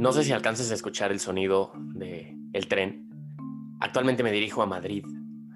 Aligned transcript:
No 0.00 0.12
sé 0.12 0.24
si 0.24 0.32
alcances 0.32 0.70
a 0.70 0.74
escuchar 0.74 1.12
el 1.12 1.20
sonido 1.20 1.72
del 1.94 2.50
el 2.54 2.68
tren. 2.68 3.10
Actualmente 3.80 4.22
me 4.22 4.32
dirijo 4.32 4.62
a 4.62 4.66
Madrid, 4.66 5.04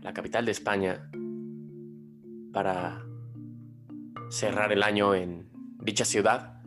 la 0.02 0.12
capital 0.12 0.44
de 0.44 0.52
España, 0.52 1.10
para 2.52 3.02
cerrar 4.30 4.70
el 4.70 4.82
año 4.82 5.14
en 5.14 5.48
dicha 5.80 6.04
ciudad. 6.04 6.62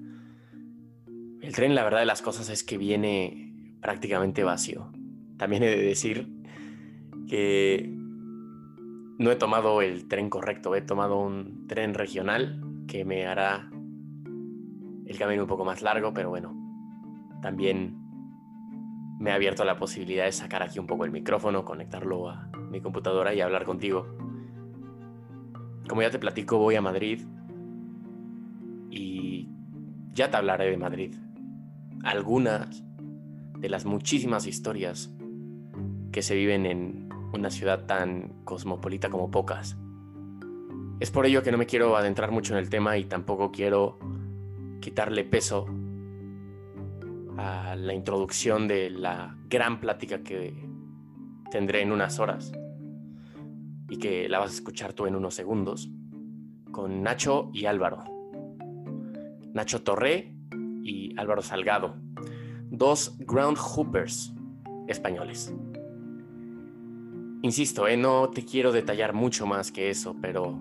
El 1.40 1.54
tren, 1.54 1.76
la 1.76 1.84
verdad 1.84 2.00
de 2.00 2.08
las 2.08 2.24
cosas 2.24 2.50
es 2.50 2.64
que 2.64 2.80
viene 2.80 3.54
prácticamente 3.80 4.44
vacío. 4.44 4.92
También 5.38 5.62
he 5.62 5.70
de 5.70 5.84
decir 5.84 6.34
que 7.28 7.94
no 9.20 9.32
he 9.32 9.36
tomado 9.36 9.84
el 9.84 10.08
tren 10.08 10.32
correcto, 10.32 10.76
he 10.76 10.82
tomado 10.82 11.20
un 11.20 11.68
tren 11.68 11.94
regional 11.94 12.67
que 12.88 13.06
me 13.06 13.28
hará 13.28 13.70
el 15.06 15.18
camino 15.18 15.44
un 15.44 15.48
poco 15.48 15.66
más 15.66 15.82
largo, 15.82 16.14
pero 16.14 16.30
bueno, 16.30 16.56
también 17.42 17.98
me 19.20 19.32
ha 19.32 19.36
abierto 19.36 19.64
la 19.66 19.78
posibilidad 19.78 20.26
de 20.26 20.32
sacar 20.32 20.64
aquí 20.64 20.80
un 20.80 20.88
poco 20.88 21.06
el 21.06 21.12
micrófono, 21.12 21.66
conectarlo 21.66 22.30
a 22.30 22.50
mi 22.70 22.82
computadora 22.82 23.34
y 23.34 23.42
hablar 23.42 23.66
contigo. 23.66 24.08
Como 25.88 26.02
ya 26.02 26.12
te 26.12 26.20
platico, 26.20 26.58
voy 26.58 26.76
a 26.76 26.82
Madrid 26.82 27.22
y 28.90 29.50
ya 30.14 30.30
te 30.30 30.38
hablaré 30.38 30.70
de 30.70 30.78
Madrid. 30.78 31.16
Algunas 32.04 32.84
de 33.60 33.70
las 33.70 33.86
muchísimas 33.86 34.46
historias 34.46 35.12
que 36.12 36.22
se 36.22 36.36
viven 36.36 36.66
en 36.66 37.10
una 37.34 37.50
ciudad 37.50 37.86
tan 37.86 38.44
cosmopolita 38.44 39.10
como 39.10 39.32
pocas. 39.32 39.78
Es 41.00 41.12
por 41.12 41.28
ello 41.28 41.44
que 41.44 41.52
no 41.52 41.60
me 41.60 41.68
quiero 41.68 41.96
adentrar 41.96 42.32
mucho 42.32 42.54
en 42.54 42.60
el 42.60 42.70
tema 42.70 42.98
y 42.98 43.06
tampoco 43.06 43.52
quiero 43.52 44.00
quitarle 44.82 45.24
peso 45.24 45.68
a 47.38 47.76
la 47.76 47.94
introducción 47.94 48.68
de 48.68 48.90
la 48.90 49.38
gran 49.48 49.80
plática 49.80 50.24
que 50.24 50.56
tendré 51.52 51.84
en 51.84 51.92
unas 51.92 52.20
horas 52.20 52.52
y 53.90 53.98
que 53.98 54.28
la 54.28 54.40
vas 54.40 54.52
a 54.52 54.56
escuchar 54.56 54.94
tú 54.94 55.06
en 55.06 55.16
unos 55.16 55.36
segundos 55.36 55.88
con 56.72 57.04
Nacho 57.04 57.52
y 57.54 57.66
Álvaro. 57.66 58.04
Nacho 59.54 59.84
Torré 59.84 60.34
y 60.84 61.14
Álvaro 61.20 61.44
Salgado, 61.44 61.96
dos 62.72 63.18
ground 63.20 63.58
hoopers 63.58 64.34
españoles. 64.88 65.54
Insisto, 67.44 67.88
eh, 67.88 67.98
no 67.98 68.30
te 68.30 68.44
quiero 68.44 68.72
detallar 68.72 69.14
mucho 69.14 69.46
más 69.46 69.72
que 69.72 69.92
eso, 69.92 70.16
pero 70.20 70.60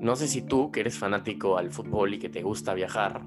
no 0.00 0.16
sé 0.16 0.28
si 0.28 0.42
tú, 0.42 0.70
que 0.70 0.80
eres 0.80 0.98
fanático 0.98 1.58
al 1.58 1.70
fútbol 1.70 2.14
y 2.14 2.18
que 2.18 2.28
te 2.28 2.42
gusta 2.42 2.74
viajar, 2.74 3.22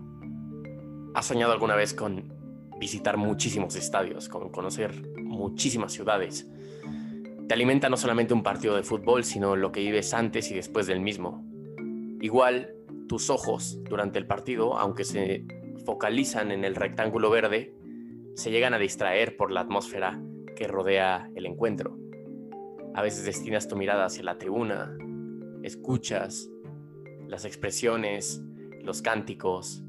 ¿Has 1.14 1.26
soñado 1.26 1.52
alguna 1.52 1.76
vez 1.76 1.94
con 1.94 2.34
visitar 2.80 3.18
muchísimos 3.18 3.76
estadios, 3.76 4.30
con 4.30 4.50
conocer 4.50 4.94
muchísimas 5.18 5.92
ciudades? 5.92 6.50
Te 7.50 7.54
alimenta 7.54 7.90
no 7.90 7.98
solamente 7.98 8.34
un 8.34 8.44
partido 8.44 8.78
de 8.78 8.84
fútbol, 8.84 9.26
sino 9.26 9.58
lo 9.58 9.74
que 9.74 9.82
vives 9.82 10.14
antes 10.14 10.50
y 10.52 10.56
después 10.56 10.88
del 10.88 11.02
mismo. 11.02 11.44
Igual, 12.22 12.76
tus 13.10 13.30
ojos 13.30 13.78
durante 13.84 14.20
el 14.20 14.26
partido, 14.26 14.78
aunque 14.78 15.04
se 15.04 15.46
focalizan 15.86 16.50
en 16.52 16.64
el 16.64 16.76
rectángulo 16.76 17.30
verde, 17.30 17.76
se 18.36 18.50
llegan 18.50 18.74
a 18.74 18.80
distraer 18.80 19.36
por 19.36 19.52
la 19.52 19.62
atmósfera 19.62 20.22
que 20.56 20.70
rodea 20.70 21.30
el 21.36 21.46
encuentro. 21.46 21.98
A 22.94 23.02
veces 23.02 23.26
destinas 23.26 23.68
tu 23.68 23.76
mirada 23.76 24.06
hacia 24.06 24.24
la 24.24 24.38
tribuna, 24.38 24.98
escuchas 25.62 26.50
las 27.32 27.46
expresiones, 27.46 28.44
los 28.84 29.02
cánticos, 29.02 29.82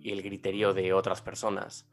y 0.00 0.10
el 0.10 0.20
griterío 0.20 0.74
de 0.74 0.92
otras 0.92 1.22
personas. 1.22 1.88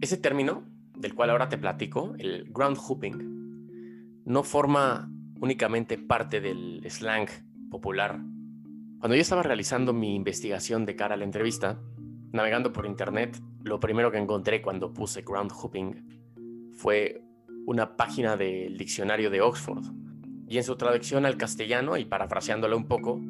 Ese 0.00 0.16
término, 0.16 0.64
del 0.96 1.14
cual 1.14 1.30
ahora 1.30 1.48
te 1.48 1.56
platico, 1.56 2.16
el 2.18 2.50
ground 2.50 2.78
hooping, 2.78 4.22
no 4.24 4.42
forma 4.42 5.08
únicamente 5.40 5.98
parte 5.98 6.40
del 6.40 6.84
slang 6.90 7.28
popular. 7.70 8.18
Cuando 8.98 9.14
yo 9.14 9.22
estaba 9.22 9.44
realizando 9.44 9.92
mi 9.92 10.16
investigación 10.16 10.84
de 10.84 10.96
cara 10.96 11.14
a 11.14 11.18
la 11.18 11.24
entrevista, 11.24 11.80
navegando 12.32 12.72
por 12.72 12.86
internet, 12.86 13.40
lo 13.62 13.78
primero 13.78 14.10
que 14.10 14.18
encontré 14.18 14.60
cuando 14.60 14.92
puse 14.92 15.22
ground 15.22 15.52
hooping 15.52 16.72
fue 16.72 17.22
una 17.66 17.96
página 17.96 18.36
del 18.36 18.76
diccionario 18.76 19.30
de 19.30 19.42
Oxford. 19.42 19.84
Y 20.48 20.58
en 20.58 20.64
su 20.64 20.76
traducción 20.76 21.26
al 21.26 21.36
castellano, 21.36 21.96
y 21.96 22.04
parafraseándolo 22.04 22.76
un 22.76 22.86
poco, 22.86 23.20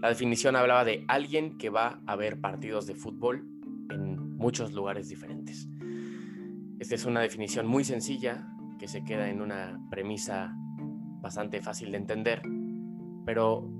la 0.00 0.08
definición 0.08 0.56
hablaba 0.56 0.84
de 0.84 1.04
alguien 1.06 1.58
que 1.58 1.70
va 1.70 2.00
a 2.06 2.16
ver 2.16 2.40
partidos 2.40 2.86
de 2.86 2.94
fútbol 2.94 3.46
en 3.90 4.36
muchos 4.36 4.72
lugares 4.72 5.08
diferentes. 5.08 5.68
Esta 6.80 6.94
es 6.94 7.04
una 7.04 7.20
definición 7.20 7.66
muy 7.66 7.84
sencilla 7.84 8.48
que 8.78 8.88
se 8.88 9.04
queda 9.04 9.30
en 9.30 9.40
una 9.40 9.80
premisa 9.90 10.56
bastante 11.20 11.60
fácil 11.60 11.92
de 11.92 11.98
entender, 11.98 12.42
pero 13.24 13.70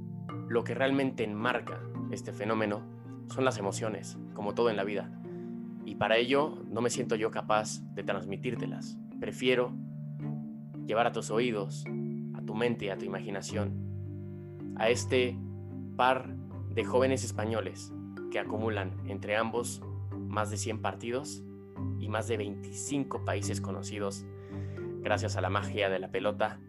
lo 0.49 0.63
que 0.63 0.75
realmente 0.75 1.25
enmarca 1.25 1.81
este 2.13 2.33
fenómeno 2.33 2.87
son 3.27 3.45
las 3.45 3.59
emociones, 3.59 4.19
como 4.35 4.55
todo 4.55 4.71
en 4.71 4.77
la 4.77 4.85
vida. 4.85 5.11
Y 5.85 5.97
para 5.97 6.19
ello 6.19 6.63
no 6.71 6.81
me 6.81 6.91
siento 6.91 7.17
yo 7.17 7.31
capaz 7.31 7.81
de 7.95 8.05
transmitírtelas. 8.05 8.97
Prefiero 9.19 9.75
llevar 10.87 11.09
a 11.09 11.13
tus 11.13 11.31
oídos, 11.31 11.85
mente 12.55 12.91
a 12.91 12.99
tu 12.99 13.05
imaginación, 13.05 14.75
a 14.77 14.89
este 14.89 15.37
par 15.97 16.35
de 16.71 16.85
jóvenes 16.85 17.25
españoles 17.25 17.93
que 18.31 18.39
acumulan 18.39 18.97
entre 19.07 19.37
ambos 19.37 19.83
más 20.29 20.51
de 20.51 20.57
100 20.57 20.81
partidos 20.81 21.43
y 21.99 22.09
más 22.09 22.29
de 22.29 22.37
25 22.37 23.25
países 23.25 23.61
conocidos 23.61 24.25
gracias 25.01 25.37
a 25.37 25.41
la 25.41 25.51
magia 25.51 25.91
de 25.91 25.99
la 25.99 26.11
pelota 26.11 26.61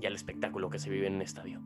y 0.00 0.06
al 0.06 0.14
espectáculo 0.14 0.70
que 0.70 0.78
se 0.78 0.90
vive 0.90 1.06
en 1.06 1.14
un 1.14 1.22
estadio. 1.22 1.62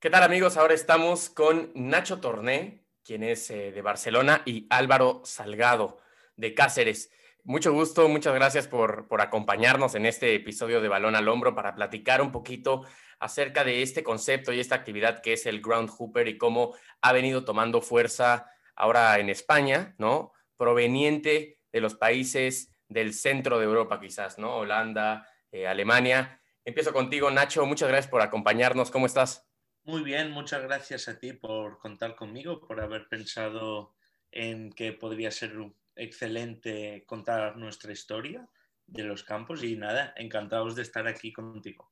¿Qué 0.00 0.08
tal 0.10 0.22
amigos? 0.22 0.56
Ahora 0.56 0.74
estamos 0.74 1.30
con 1.30 1.70
Nacho 1.74 2.20
Torné, 2.20 2.84
quien 3.10 3.24
es 3.24 3.50
eh, 3.50 3.72
de 3.72 3.82
Barcelona, 3.82 4.42
y 4.46 4.68
Álvaro 4.70 5.22
Salgado 5.24 5.98
de 6.36 6.54
Cáceres. 6.54 7.10
Mucho 7.42 7.72
gusto, 7.72 8.08
muchas 8.08 8.32
gracias 8.36 8.68
por, 8.68 9.08
acompañarnos 9.18 9.96
en 9.96 10.06
este 10.06 10.32
episodio 10.36 10.80
de 10.80 10.86
Balón 10.86 11.16
al 11.16 11.26
Hombro 11.26 11.56
para 11.56 11.74
platicar 11.74 12.22
un 12.22 12.30
poquito 12.30 12.86
acerca 13.18 13.64
de 13.64 13.82
este 13.82 14.04
concepto 14.04 14.52
y 14.52 14.60
esta 14.60 14.76
actividad 14.76 15.22
que 15.22 15.32
es 15.32 15.46
el 15.46 15.60
ground 15.60 15.90
hooper 15.90 16.28
y 16.28 16.38
cómo 16.38 16.76
ha 17.00 17.12
venido 17.12 17.44
tomando 17.44 17.82
fuerza 17.82 18.46
ahora 18.76 19.18
en 19.18 19.28
España, 19.28 19.96
¿no? 19.98 20.32
Proveniente 20.56 21.58
de 21.72 21.80
los 21.80 21.96
países 21.96 22.76
del 22.86 23.12
centro 23.12 23.58
de 23.58 23.64
Europa 23.64 23.98
quizás, 23.98 24.38
¿no? 24.38 24.54
Holanda, 24.54 25.26
eh, 25.50 25.66
Alemania. 25.66 26.40
Empiezo 26.64 26.92
contigo, 26.92 27.28
Nacho, 27.32 27.66
muchas 27.66 27.88
gracias 27.88 28.08
por 28.08 28.22
acompañarnos, 28.22 28.92
¿cómo 28.92 29.06
estás? 29.06 29.49
Muy 29.84 30.02
bien, 30.02 30.30
muchas 30.30 30.62
gracias 30.62 31.08
a 31.08 31.18
ti 31.18 31.32
por 31.32 31.78
contar 31.78 32.14
conmigo, 32.14 32.60
por 32.60 32.80
haber 32.80 33.08
pensado 33.08 33.94
en 34.30 34.72
que 34.72 34.92
podría 34.92 35.30
ser 35.30 35.54
excelente 35.96 37.04
contar 37.06 37.56
nuestra 37.56 37.92
historia 37.92 38.48
de 38.86 39.04
los 39.04 39.24
campos 39.24 39.62
y 39.62 39.76
nada, 39.76 40.12
encantados 40.16 40.76
de 40.76 40.82
estar 40.82 41.06
aquí 41.06 41.32
contigo. 41.32 41.90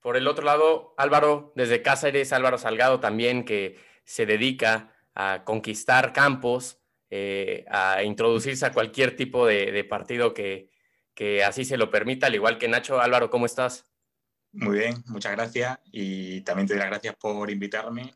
Por 0.00 0.16
el 0.16 0.26
otro 0.26 0.44
lado, 0.44 0.94
Álvaro, 0.98 1.52
desde 1.54 1.80
Cáceres, 1.80 2.32
Álvaro 2.32 2.58
Salgado 2.58 2.98
también, 3.00 3.44
que 3.44 3.78
se 4.04 4.26
dedica 4.26 4.92
a 5.14 5.44
conquistar 5.44 6.12
campos, 6.12 6.80
eh, 7.10 7.64
a 7.68 8.02
introducirse 8.02 8.66
a 8.66 8.72
cualquier 8.72 9.14
tipo 9.14 9.46
de, 9.46 9.84
partido 9.84 10.34
que, 10.34 10.70
que, 11.14 11.44
así 11.44 11.64
se 11.64 11.76
lo 11.76 11.90
permita, 11.90 12.26
al 12.26 12.34
igual 12.34 12.58
que 12.58 12.68
Nacho. 12.68 13.00
Álvaro, 13.00 13.30
¿cómo 13.30 13.46
estás? 13.46 13.91
Muy 14.52 14.78
bien, 14.78 15.02
muchas 15.06 15.32
gracias 15.32 15.78
y 15.90 16.42
también 16.42 16.66
te 16.68 16.74
doy 16.74 16.80
las 16.80 16.90
gracias 16.90 17.16
por 17.16 17.50
invitarme, 17.50 18.14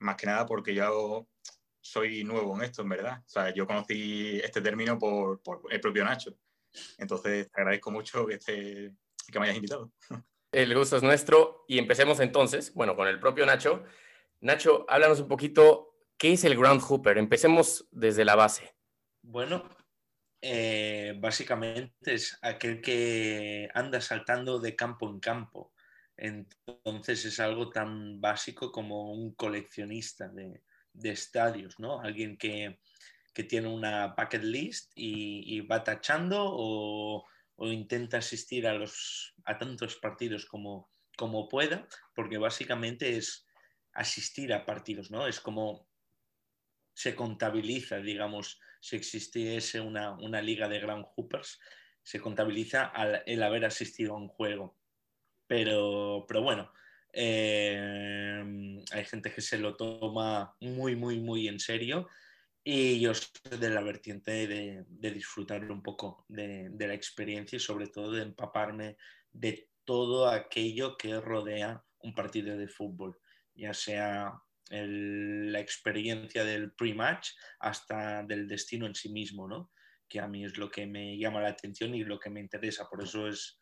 más 0.00 0.16
que 0.16 0.26
nada 0.26 0.44
porque 0.44 0.74
yo 0.74 1.28
soy 1.80 2.24
nuevo 2.24 2.56
en 2.56 2.64
esto, 2.64 2.82
en 2.82 2.88
verdad. 2.88 3.22
O 3.24 3.28
sea, 3.28 3.54
yo 3.54 3.66
conocí 3.66 4.40
este 4.42 4.60
término 4.60 4.98
por, 4.98 5.40
el 5.70 5.80
propio 5.80 6.04
Nacho. 6.04 6.36
Entonces, 6.98 7.50
te 7.50 7.60
agradezco 7.60 7.90
mucho 7.90 8.26
que, 8.26 8.34
esté, 8.34 8.92
que 9.30 9.38
me 9.38 9.46
hayas 9.46 9.56
invitado. 9.56 9.92
El 10.52 10.74
gusto 10.74 10.96
es 10.96 11.02
nuestro 11.02 11.64
y 11.68 11.78
empecemos 11.78 12.18
entonces, 12.20 12.74
bueno, 12.74 12.96
con 12.96 13.06
el 13.06 13.20
propio 13.20 13.46
Nacho. 13.46 13.84
Nacho, 14.40 14.84
háblanos 14.88 15.20
un 15.20 15.28
poquito, 15.28 15.94
¿qué 16.18 16.32
es 16.32 16.44
el 16.44 16.56
ground 16.56 16.80
hooper? 16.80 17.18
Empecemos 17.18 17.86
desde 17.90 18.24
la 18.24 18.34
base. 18.34 18.74
Bueno, 19.22 19.68
eh, 20.40 21.14
básicamente 21.18 22.14
es 22.14 22.38
aquel 22.42 22.80
que 22.80 23.68
anda 23.74 24.00
saltando 24.00 24.58
de 24.58 24.74
campo 24.74 25.08
en 25.08 25.20
campo. 25.20 25.72
Entonces 26.16 27.24
es 27.24 27.40
algo 27.40 27.70
tan 27.70 28.20
básico 28.20 28.72
como 28.72 29.12
un 29.12 29.34
coleccionista 29.34 30.28
de, 30.28 30.62
estadios, 31.02 31.78
¿no? 31.78 32.00
Alguien 32.00 32.38
que, 32.38 32.80
que 33.34 33.44
tiene 33.44 33.68
una 33.68 34.14
bucket 34.16 34.42
list 34.42 34.92
y, 34.94 35.60
va 35.60 35.84
tachando 35.84 36.42
o, 36.42 37.26
intenta 37.58 38.18
asistir 38.18 38.66
a, 38.66 38.74
los, 38.74 39.34
a 39.44 39.58
tantos 39.58 39.96
partidos 39.96 40.46
como, 40.46 40.90
como 41.16 41.48
pueda, 41.48 41.86
porque 42.14 42.38
básicamente 42.38 43.16
es 43.16 43.46
asistir 43.92 44.52
a 44.52 44.64
partidos, 44.64 45.10
¿no? 45.10 45.26
Es 45.26 45.40
como 45.40 45.86
se 46.94 47.14
contabiliza, 47.14 47.98
digamos, 47.98 48.58
si 48.80 48.96
existiese 48.96 49.80
una, 49.80 50.12
una 50.12 50.40
liga 50.40 50.66
de 50.68 50.80
Ground 50.80 51.06
Hoopers, 51.14 51.60
se 52.02 52.20
contabiliza 52.20 52.92
el 53.26 53.42
haber 53.42 53.64
asistido 53.64 54.14
a 54.14 54.18
un 54.18 54.28
juego. 54.28 54.75
Pero, 55.46 56.24
pero 56.26 56.42
bueno, 56.42 56.72
eh, 57.12 58.82
hay 58.92 59.04
gente 59.04 59.32
que 59.32 59.40
se 59.40 59.58
lo 59.58 59.76
toma 59.76 60.54
muy, 60.60 60.96
muy, 60.96 61.20
muy 61.20 61.48
en 61.48 61.58
serio 61.58 62.08
y 62.62 62.98
yo 62.98 63.14
soy 63.14 63.58
de 63.58 63.70
la 63.70 63.80
vertiente 63.80 64.46
de, 64.46 64.84
disfrutar 64.88 65.70
un 65.70 65.82
poco 65.82 66.26
de, 66.28 66.70
la 66.78 66.94
experiencia 66.94 67.56
y 67.56 67.60
sobre 67.60 67.86
todo 67.86 68.10
de 68.10 68.22
empaparme 68.22 68.96
de 69.32 69.70
todo 69.84 70.28
aquello 70.28 70.96
que 70.96 71.20
rodea 71.20 71.82
un 72.00 72.12
partido 72.12 72.56
de 72.56 72.66
fútbol, 72.66 73.18
ya 73.54 73.72
sea 73.72 74.42
la 74.68 75.60
experiencia 75.60 76.44
del 76.44 76.72
pre-match 76.72 77.30
hasta 77.60 78.24
del 78.24 78.48
destino 78.48 78.84
en 78.86 78.96
sí 78.96 79.10
mismo, 79.10 79.46
¿no? 79.46 79.70
que 80.08 80.20
a 80.20 80.28
mí 80.28 80.44
es 80.44 80.56
lo 80.58 80.70
que 80.70 80.86
me 80.86 81.16
llama 81.18 81.40
la 81.40 81.50
atención 81.50 81.94
y 81.94 82.04
lo 82.04 82.18
que 82.18 82.30
me 82.30 82.40
interesa. 82.40 82.88
Por 82.88 83.02
eso 83.02 83.28
es 83.28 83.58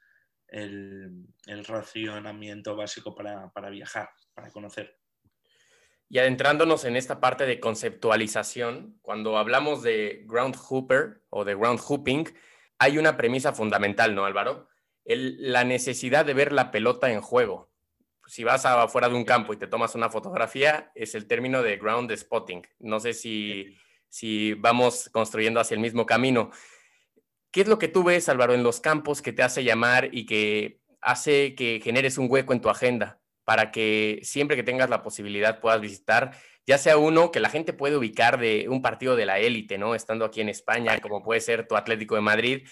el, 0.55 1.65
racionamiento 1.67 2.77
básico 2.77 3.15
para, 3.15 3.71
viajar, 3.71 4.11
para 4.35 4.51
conocer. 4.51 4.99
Y 6.09 6.19
adentrándonos 6.19 6.85
en 6.85 6.97
esta 6.97 7.21
parte 7.21 7.45
de 7.47 7.59
conceptualización, 7.59 8.99
cuando 9.03 9.37
hablamos 9.37 9.83
de 9.83 10.23
ground 10.27 10.57
hooper 10.57 11.23
o 11.31 11.45
de 11.45 11.55
ground 11.55 11.81
hooping, 11.81 12.25
hay 12.79 12.99
una 12.99 13.17
premisa 13.17 13.53
fundamental, 13.53 14.15
¿no, 14.15 14.25
Álvaro? 14.25 14.69
la 15.07 15.65
necesidad 15.65 16.25
de 16.25 16.33
ver 16.33 16.51
la 16.51 16.71
pelota 16.71 17.13
en 17.13 17.21
juego. 17.21 17.71
Si 18.27 18.43
vas 18.43 18.65
afuera 18.65 19.11
de 19.11 19.15
un 19.15 19.27
campo 19.27 19.53
y 19.53 19.59
te 19.59 19.67
tomas 19.67 19.95
una 19.95 20.09
fotografía, 20.09 20.91
es 20.95 21.15
el 21.15 21.27
término 21.27 21.63
de 21.63 21.77
ground 21.77 22.11
spotting. 22.17 22.67
No 22.79 23.01
sé 23.01 23.13
si 23.13 23.77
si 24.15 24.55
vamos 24.55 25.11
construyendo 25.11 25.59
hacia 25.59 25.75
el 25.75 25.81
mismo 25.81 26.07
camino. 26.07 26.53
¿Qué 27.55 27.61
es 27.61 27.69
lo 27.69 27.79
que 27.79 27.87
tú 27.87 28.03
ves, 28.03 28.29
Álvaro, 28.29 28.53
en 28.53 28.65
los 28.65 28.81
campos 28.81 29.23
que 29.23 29.33
te 29.33 29.45
hace 29.45 29.63
llamar 29.63 30.09
y 30.11 30.27
que 30.27 30.81
hace 31.01 31.55
que 31.55 31.81
generes 31.81 32.19
un 32.19 32.27
hueco 32.29 32.53
en 32.53 32.61
tu 32.61 32.69
agenda 32.69 33.21
para 33.45 33.71
que 33.71 34.19
siempre 34.25 34.57
que 34.57 34.65
tengas 34.65 34.91
la 34.91 35.05
posibilidad 35.05 35.61
puedas 35.61 35.81
visitar, 35.81 36.33
ya 36.67 36.79
sea 36.79 36.97
uno 36.97 37.31
que 37.31 37.39
la 37.39 37.51
gente 37.51 37.73
puede 37.73 37.97
ubicar 37.97 38.41
de 38.41 38.67
un 38.69 38.83
partido 38.83 39.15
de 39.15 39.27
la 39.27 39.39
élite, 39.39 39.79
¿no? 39.79 39.95
Estando 39.95 40.25
aquí 40.25 40.41
en 40.41 40.49
España, 40.49 40.99
como 40.99 41.23
puede 41.23 41.41
ser 41.41 41.69
tu 41.69 41.77
Atlético 41.77 42.17
de 42.17 42.23
Madrid, 42.23 42.67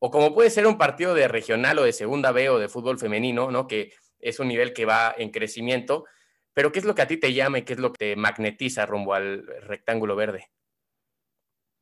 o 0.00 0.10
como 0.10 0.34
puede 0.34 0.50
ser 0.50 0.66
un 0.66 0.76
partido 0.76 1.14
de 1.14 1.28
regional 1.28 1.78
o 1.78 1.84
de 1.84 1.92
segunda 1.92 2.32
B 2.32 2.50
o 2.50 2.58
de 2.58 2.68
fútbol 2.68 2.98
femenino, 2.98 3.52
¿no? 3.52 3.68
Que 3.68 3.92
es 4.18 4.40
un 4.40 4.48
nivel 4.48 4.72
que 4.72 4.86
va 4.86 5.14
en 5.16 5.30
crecimiento, 5.30 6.04
pero 6.52 6.72
¿qué 6.72 6.80
es 6.80 6.84
lo 6.84 6.96
que 6.96 7.02
a 7.02 7.06
ti 7.06 7.16
te 7.16 7.32
llama 7.32 7.58
y 7.58 7.62
qué 7.62 7.74
es 7.74 7.78
lo 7.78 7.92
que 7.92 7.98
te 7.98 8.16
magnetiza 8.16 8.86
rumbo 8.86 9.14
al 9.14 9.46
rectángulo 9.46 10.16
verde? 10.16 10.50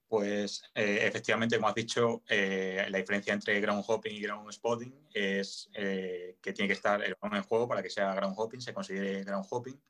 Pues 0.09 0.63
eh, 0.75 1.01
efectivamente, 1.03 1.57
como 1.57 1.69
has 1.69 1.75
dicho, 1.75 2.23
eh, 2.29 2.87
la 2.89 2.99
diferencia 2.99 3.33
entre 3.33 3.61
ground 3.61 3.85
hopping 3.87 4.15
y 4.15 4.21
ground 4.21 4.53
spotting 4.53 5.09
es 5.13 5.71
eh, 5.75 6.37
que 6.41 6.53
tiene 6.53 6.69
que 6.69 6.75
estar 6.75 7.03
el 7.03 7.17
en 7.21 7.43
juego 7.43 7.67
para 7.67 7.83
que 7.83 7.91
sea 7.91 8.15
ground 8.15 8.35
hopping, 8.37 8.61
se 8.61 8.75
considere 8.75 9.25
ground 9.25 9.47
hopping. 9.51 9.81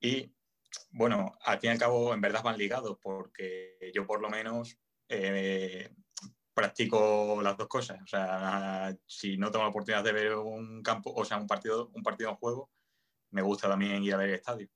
Y 0.00 0.34
bueno, 0.90 1.32
al 1.44 1.60
fin 1.60 1.70
y 1.70 1.72
al 1.72 1.78
cabo, 1.78 2.12
en 2.12 2.20
verdad 2.20 2.42
van 2.42 2.58
ligados, 2.58 2.98
porque 3.00 3.78
yo 3.94 4.06
por 4.06 4.20
lo 4.20 4.28
menos 4.28 4.78
practico 6.54 7.40
las 7.42 7.56
dos 7.56 7.68
cosas. 7.68 8.02
O 8.02 8.06
sea, 8.06 8.96
si 9.06 9.36
no 9.36 9.50
tengo 9.50 9.64
la 9.64 9.70
oportunidad 9.70 10.04
de 10.04 10.12
ver 10.12 10.34
un 10.34 10.82
campo, 10.82 11.12
o 11.14 11.24
sea, 11.24 11.38
un 11.38 11.46
partido, 11.46 11.90
un 11.94 12.02
partido 12.02 12.30
en 12.30 12.36
juego, 12.36 12.70
me 13.30 13.42
gusta 13.42 13.68
también 13.68 14.02
ir 14.02 14.14
a 14.14 14.18
ver 14.18 14.28
el 14.30 14.34
estadio. 14.36 14.68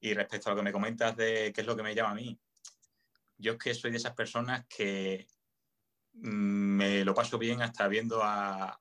Y 0.00 0.14
respecto 0.14 0.48
a 0.48 0.52
lo 0.52 0.56
que 0.56 0.64
me 0.64 0.72
comentas 0.72 1.16
de 1.16 1.52
qué 1.54 1.60
es 1.60 1.66
lo 1.66 1.76
que 1.76 1.82
me 1.82 1.94
llama 1.94 2.10
a 2.10 2.14
mí, 2.14 2.38
yo 3.38 3.52
es 3.52 3.58
que 3.58 3.74
soy 3.74 3.90
de 3.90 3.96
esas 3.96 4.14
personas 4.14 4.66
que 4.66 5.26
mm, 6.14 6.76
me 6.76 7.04
lo 7.04 7.14
paso 7.14 7.38
bien 7.38 7.62
hasta 7.62 7.88
viendo 7.88 8.20
a, 8.22 8.80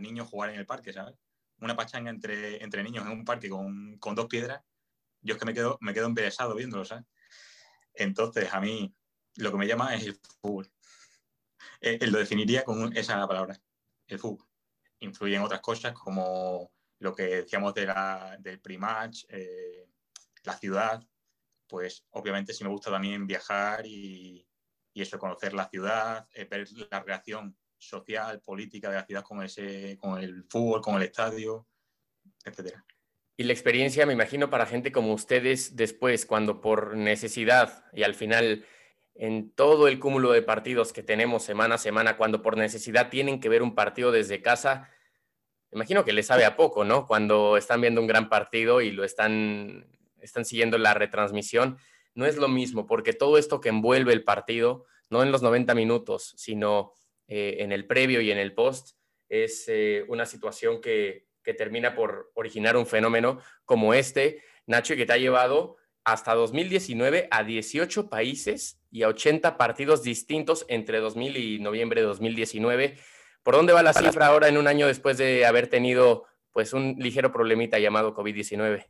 niños 0.00 0.28
jugar 0.28 0.50
en 0.50 0.60
el 0.60 0.66
parque, 0.66 0.92
¿sabes? 0.92 1.14
Una 1.58 1.76
pachanga 1.76 2.10
entre, 2.10 2.62
entre 2.62 2.82
niños 2.84 3.04
en 3.04 3.12
un 3.12 3.24
parque 3.24 3.48
con, 3.48 3.98
dos 3.98 4.26
piedras, 4.26 4.62
yo 5.20 5.34
es 5.34 5.40
que 5.40 5.46
me 5.46 5.54
quedo, 5.54 5.78
me 5.80 5.92
quedo 5.92 6.06
embelesado 6.06 6.54
viéndolo, 6.54 6.84
¿sabes? 6.84 7.04
Entonces, 7.94 8.52
a 8.52 8.60
mí 8.60 8.94
lo 9.36 9.50
que 9.50 9.58
me 9.58 9.66
llama 9.66 9.94
es 9.94 10.06
el 10.06 10.20
fútbol. 10.40 10.70
Eh, 11.80 11.98
eh, 12.00 12.06
lo 12.06 12.18
definiría 12.18 12.64
con 12.64 12.96
esa 12.96 13.26
palabra, 13.26 13.60
el 14.06 14.18
fútbol. 14.18 14.46
Influye 15.00 15.36
en 15.36 15.42
otras 15.42 15.60
cosas 15.60 15.94
como 15.94 16.72
lo 16.98 17.14
que 17.14 17.22
decíamos 17.24 17.74
de 17.74 17.86
la, 17.86 18.36
del 18.40 18.60
pre-match, 18.60 19.24
eh, 19.28 19.88
la 20.44 20.56
ciudad, 20.56 21.02
pues 21.66 22.04
obviamente 22.10 22.52
sí 22.52 22.64
me 22.64 22.70
gusta 22.70 22.90
también 22.90 23.26
viajar 23.26 23.86
y, 23.86 24.46
eso, 24.94 25.18
conocer 25.18 25.54
la 25.54 25.68
ciudad, 25.68 26.28
eh, 26.32 26.44
ver 26.44 26.68
la 26.90 27.00
relación 27.00 27.56
social, 27.76 28.40
política 28.40 28.90
de 28.90 28.96
la 28.96 29.04
ciudad 29.04 29.24
con, 29.24 29.42
ese, 29.42 29.98
con 29.98 30.22
el 30.22 30.44
fútbol, 30.44 30.80
con 30.80 30.94
el 30.94 31.02
estadio, 31.02 31.66
etcétera. 32.44 32.84
Y 33.36 33.42
la 33.42 33.52
experiencia, 33.52 34.06
me 34.06 34.12
imagino, 34.12 34.50
para 34.50 34.66
gente 34.66 34.92
como 34.92 35.12
ustedes 35.12 35.74
después, 35.74 36.24
cuando 36.26 36.60
por 36.60 36.96
necesidad 36.96 37.84
y 37.92 38.04
al 38.04 38.14
final 38.14 38.64
en 39.16 39.50
todo 39.50 39.88
el 39.88 39.98
cúmulo 39.98 40.32
de 40.32 40.42
partidos 40.42 40.92
que 40.92 41.02
tenemos 41.02 41.42
semana 41.42 41.76
a 41.76 41.78
semana, 41.78 42.16
cuando 42.16 42.42
por 42.42 42.56
necesidad 42.56 43.10
tienen 43.10 43.40
que 43.40 43.48
ver 43.48 43.62
un 43.62 43.74
partido 43.74 44.12
desde 44.12 44.42
casa, 44.42 44.90
imagino 45.72 46.04
que 46.04 46.12
les 46.12 46.26
sabe 46.26 46.44
a 46.44 46.56
poco, 46.56 46.84
¿no? 46.84 47.06
Cuando 47.06 47.56
están 47.56 47.80
viendo 47.80 48.00
un 48.00 48.06
gran 48.06 48.28
partido 48.28 48.80
y 48.80 48.92
lo 48.92 49.04
están 49.04 49.86
están 50.24 50.44
siguiendo 50.44 50.78
la 50.78 50.94
retransmisión, 50.94 51.78
no 52.14 52.26
es 52.26 52.36
lo 52.36 52.48
mismo, 52.48 52.86
porque 52.86 53.12
todo 53.12 53.38
esto 53.38 53.60
que 53.60 53.68
envuelve 53.68 54.12
el 54.12 54.24
partido, 54.24 54.86
no 55.10 55.22
en 55.22 55.32
los 55.32 55.42
90 55.42 55.74
minutos, 55.74 56.34
sino 56.36 56.92
eh, 57.28 57.56
en 57.60 57.72
el 57.72 57.86
previo 57.86 58.20
y 58.20 58.30
en 58.30 58.38
el 58.38 58.54
post, 58.54 58.96
es 59.28 59.64
eh, 59.68 60.04
una 60.08 60.26
situación 60.26 60.80
que, 60.80 61.26
que 61.42 61.54
termina 61.54 61.94
por 61.94 62.30
originar 62.34 62.76
un 62.76 62.86
fenómeno 62.86 63.40
como 63.64 63.94
este, 63.94 64.42
Nacho, 64.66 64.94
y 64.94 64.96
que 64.96 65.06
te 65.06 65.12
ha 65.12 65.18
llevado 65.18 65.76
hasta 66.04 66.34
2019 66.34 67.28
a 67.30 67.44
18 67.44 68.08
países 68.08 68.80
y 68.90 69.02
a 69.02 69.08
80 69.08 69.56
partidos 69.56 70.02
distintos 70.02 70.64
entre 70.68 71.00
2000 71.00 71.36
y 71.36 71.58
noviembre 71.58 72.02
de 72.02 72.06
2019. 72.06 72.96
¿Por 73.42 73.54
dónde 73.54 73.72
va 73.72 73.82
la 73.82 73.92
cifra 73.92 74.26
ahora 74.26 74.48
en 74.48 74.56
un 74.56 74.66
año 74.66 74.86
después 74.86 75.18
de 75.18 75.44
haber 75.44 75.68
tenido 75.68 76.24
pues 76.52 76.72
un 76.72 76.96
ligero 76.98 77.32
problemita 77.32 77.78
llamado 77.78 78.14
COVID-19? 78.14 78.86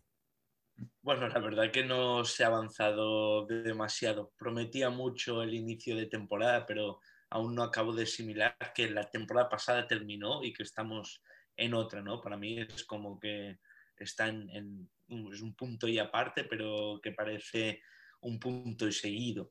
Bueno, 1.04 1.28
la 1.28 1.38
verdad 1.38 1.70
que 1.70 1.84
no 1.84 2.24
se 2.24 2.44
ha 2.44 2.46
avanzado 2.46 3.44
demasiado. 3.44 4.32
Prometía 4.38 4.88
mucho 4.88 5.42
el 5.42 5.52
inicio 5.52 5.96
de 5.96 6.06
temporada, 6.06 6.64
pero 6.64 6.98
aún 7.28 7.54
no 7.54 7.62
acabo 7.62 7.92
de 7.92 8.04
asimilar 8.04 8.56
que 8.74 8.88
la 8.88 9.10
temporada 9.10 9.50
pasada 9.50 9.86
terminó 9.86 10.42
y 10.42 10.54
que 10.54 10.62
estamos 10.62 11.20
en 11.58 11.74
otra, 11.74 12.00
¿no? 12.00 12.22
Para 12.22 12.38
mí 12.38 12.58
es 12.58 12.84
como 12.84 13.20
que 13.20 13.58
está 13.98 14.28
en, 14.28 14.88
es 15.30 15.42
un 15.42 15.54
punto 15.54 15.86
y 15.86 15.98
aparte, 15.98 16.44
pero 16.44 16.98
que 17.02 17.12
parece 17.12 17.82
un 18.22 18.40
punto 18.40 18.88
y 18.88 18.92
seguido. 18.92 19.50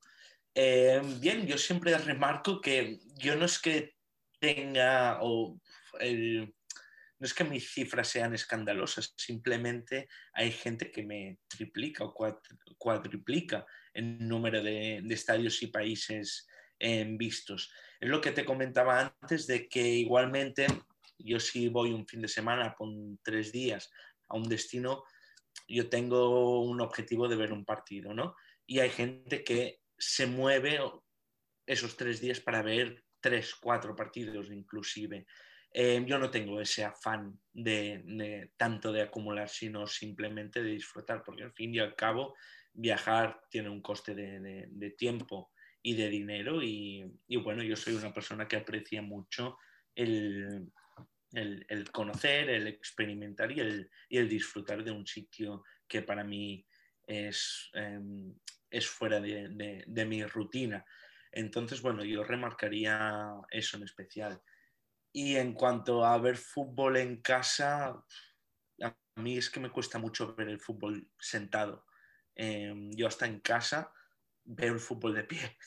Eh, 0.56 1.00
bien, 1.20 1.46
yo 1.46 1.60
siempre 1.60 1.96
remarco 2.00 2.62
que 2.62 2.98
yo 3.20 3.36
no 3.36 3.46
es 3.46 3.60
que 3.60 3.94
tenga 4.40 5.20
o 5.22 5.60
el, 6.00 6.52
no 7.24 7.28
es 7.28 7.34
que 7.34 7.46
mis 7.46 7.72
cifras 7.72 8.10
sean 8.10 8.34
escandalosas, 8.34 9.14
simplemente 9.16 10.10
hay 10.34 10.52
gente 10.52 10.92
que 10.92 11.04
me 11.04 11.40
triplica 11.48 12.04
o 12.04 12.14
cuadriplica 12.78 13.66
el 13.94 14.28
número 14.28 14.62
de, 14.62 14.98
estadios 15.10 15.64
y 15.64 15.68
países 15.68 16.46
vistos. 16.78 17.72
Es 18.02 18.10
lo 18.10 18.20
que 18.20 18.34
te 18.34 18.44
comentaba 18.44 19.16
antes 19.22 19.48
de 19.48 19.70
que 19.70 19.88
igualmente 19.88 20.68
yo 21.18 21.40
si 21.40 21.70
voy 21.70 21.94
un 21.94 22.06
fin 22.06 22.20
de 22.20 22.28
semana 22.28 22.74
con 22.74 23.18
tres 23.24 23.54
días 23.54 23.90
a 24.28 24.36
un 24.36 24.50
destino, 24.50 25.06
yo 25.66 25.88
tengo 25.88 26.62
un 26.62 26.82
objetivo 26.82 27.30
de 27.30 27.38
ver 27.38 27.54
un 27.54 27.64
partido, 27.64 28.14
¿no? 28.14 28.36
Y 28.66 28.80
hay 28.80 28.90
gente 28.90 29.46
que 29.46 29.80
se 29.98 30.26
mueve 30.26 30.78
esos 31.66 31.96
tres 31.96 32.20
días 32.20 32.42
para 32.42 32.62
ver 32.62 33.06
tres, 33.22 33.56
cuatro 33.56 33.96
partidos 33.96 34.52
inclusive. 34.52 35.26
Eh, 35.76 36.04
yo 36.06 36.20
no 36.20 36.30
tengo 36.30 36.62
ese 36.62 36.84
afán 36.84 37.40
de, 37.52 38.52
tanto 38.56 38.92
de 38.92 39.02
acumular, 39.02 39.50
sino 39.50 39.88
simplemente 39.88 40.62
de 40.62 40.70
disfrutar, 40.70 41.24
porque 41.24 41.44
al 41.44 41.54
fin 41.54 41.74
y 41.74 41.80
al 41.80 41.96
cabo 41.96 42.36
viajar 42.74 43.42
tiene 43.50 43.70
un 43.70 43.82
coste 43.82 44.14
de, 44.14 44.92
tiempo 44.92 45.52
y 45.82 45.96
de 45.96 46.10
dinero 46.10 46.62
y, 46.62 47.12
bueno, 47.44 47.64
yo 47.64 47.76
soy 47.76 47.96
una 47.96 48.14
persona 48.14 48.48
que 48.48 48.58
aprecia 48.58 49.02
mucho 49.02 49.58
el, 49.96 50.72
conocer, 51.92 52.52
el 52.52 52.68
experimentar 52.68 53.52
y 53.52 53.60
el, 54.10 54.30
disfrutar 54.30 54.84
de 54.84 54.92
un 54.92 55.08
sitio 55.08 55.64
que 55.88 56.04
para 56.04 56.24
mí 56.24 56.64
es, 57.08 57.72
em, 57.74 58.36
es 58.70 58.88
fuera 58.88 59.20
de, 59.20 60.06
mi 60.08 60.24
rutina. 60.24 60.86
Entonces, 61.32 61.82
bueno, 61.82 62.04
yo 62.04 62.24
remarcaría 62.24 63.34
eso 63.50 63.78
en 63.78 63.84
especial. 63.84 64.40
Y 65.14 65.36
en 65.36 65.54
cuanto 65.54 66.04
a 66.04 66.18
ver 66.18 66.38
fútbol 66.38 66.98
en 66.98 67.22
casa, 67.22 68.04
a 68.82 68.98
mí 69.16 69.38
es 69.38 69.50
que 69.50 69.60
me 69.60 69.70
cuesta 69.72 70.00
mucho 70.00 70.36
ver 70.36 70.50
el 70.50 70.60
fútbol 70.60 71.08
sentado. 71.20 71.86
Em, 72.36 72.90
yo 72.92 73.08
hasta 73.08 73.28
en 73.28 73.40
casa 73.40 73.94
veo 74.44 74.74
el 74.74 74.80
fútbol 74.80 75.14
de 75.14 75.24
pie. 75.24 75.58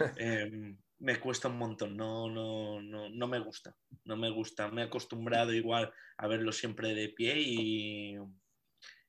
Em, 0.18 0.76
me 0.98 1.20
cuesta 1.20 1.46
un 1.48 1.58
montón, 1.58 1.96
no, 1.96 2.28
no, 2.28 2.80
no, 2.82 3.08
no 3.08 3.28
me 3.28 3.38
gusta, 3.38 3.76
no 4.04 4.16
me 4.16 4.30
gusta. 4.30 4.68
Me 4.68 4.82
he 4.82 4.84
acostumbrado 4.86 5.52
igual 5.52 5.92
a 6.16 6.26
verlo 6.26 6.50
siempre 6.50 6.92
de 6.92 7.10
pie 7.10 7.34
y, 7.38 8.16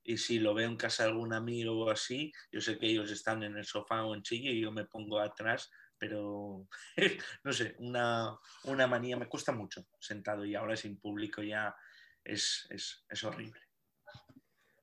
y 0.03 0.17
si 0.17 0.37
lo 0.39 0.53
veo 0.53 0.69
en 0.69 0.77
casa 0.77 1.03
de 1.03 1.09
algún 1.09 1.33
amigo 1.33 1.85
o 1.85 1.89
así, 1.89 2.31
yo 2.51 2.61
sé 2.61 2.77
que 2.77 2.87
ellos 2.87 3.09
están 3.09 3.41
en 3.41 3.57
el 3.57 3.65
sofá 3.65 4.05
o 4.05 4.13
en 4.13 4.21
chile 4.21 4.51
y 4.51 4.61
yo 4.61 4.71
me 4.71 4.85
pongo 4.85 5.19
atrás, 5.19 5.71
pero 5.99 6.65
no 7.43 7.53
sé, 7.53 7.75
una, 7.79 8.37
una, 8.63 8.87
manía 8.87 9.17
me 9.17 9.27
cuesta 9.27 9.51
mucho 9.51 9.85
sentado 9.99 10.45
y 10.45 10.55
ahora 10.55 10.75
sin 10.75 10.99
público 10.99 11.43
ya 11.43 11.75
es, 12.23 12.67
es, 12.69 13.05
es 13.09 13.23
horrible. 13.23 13.59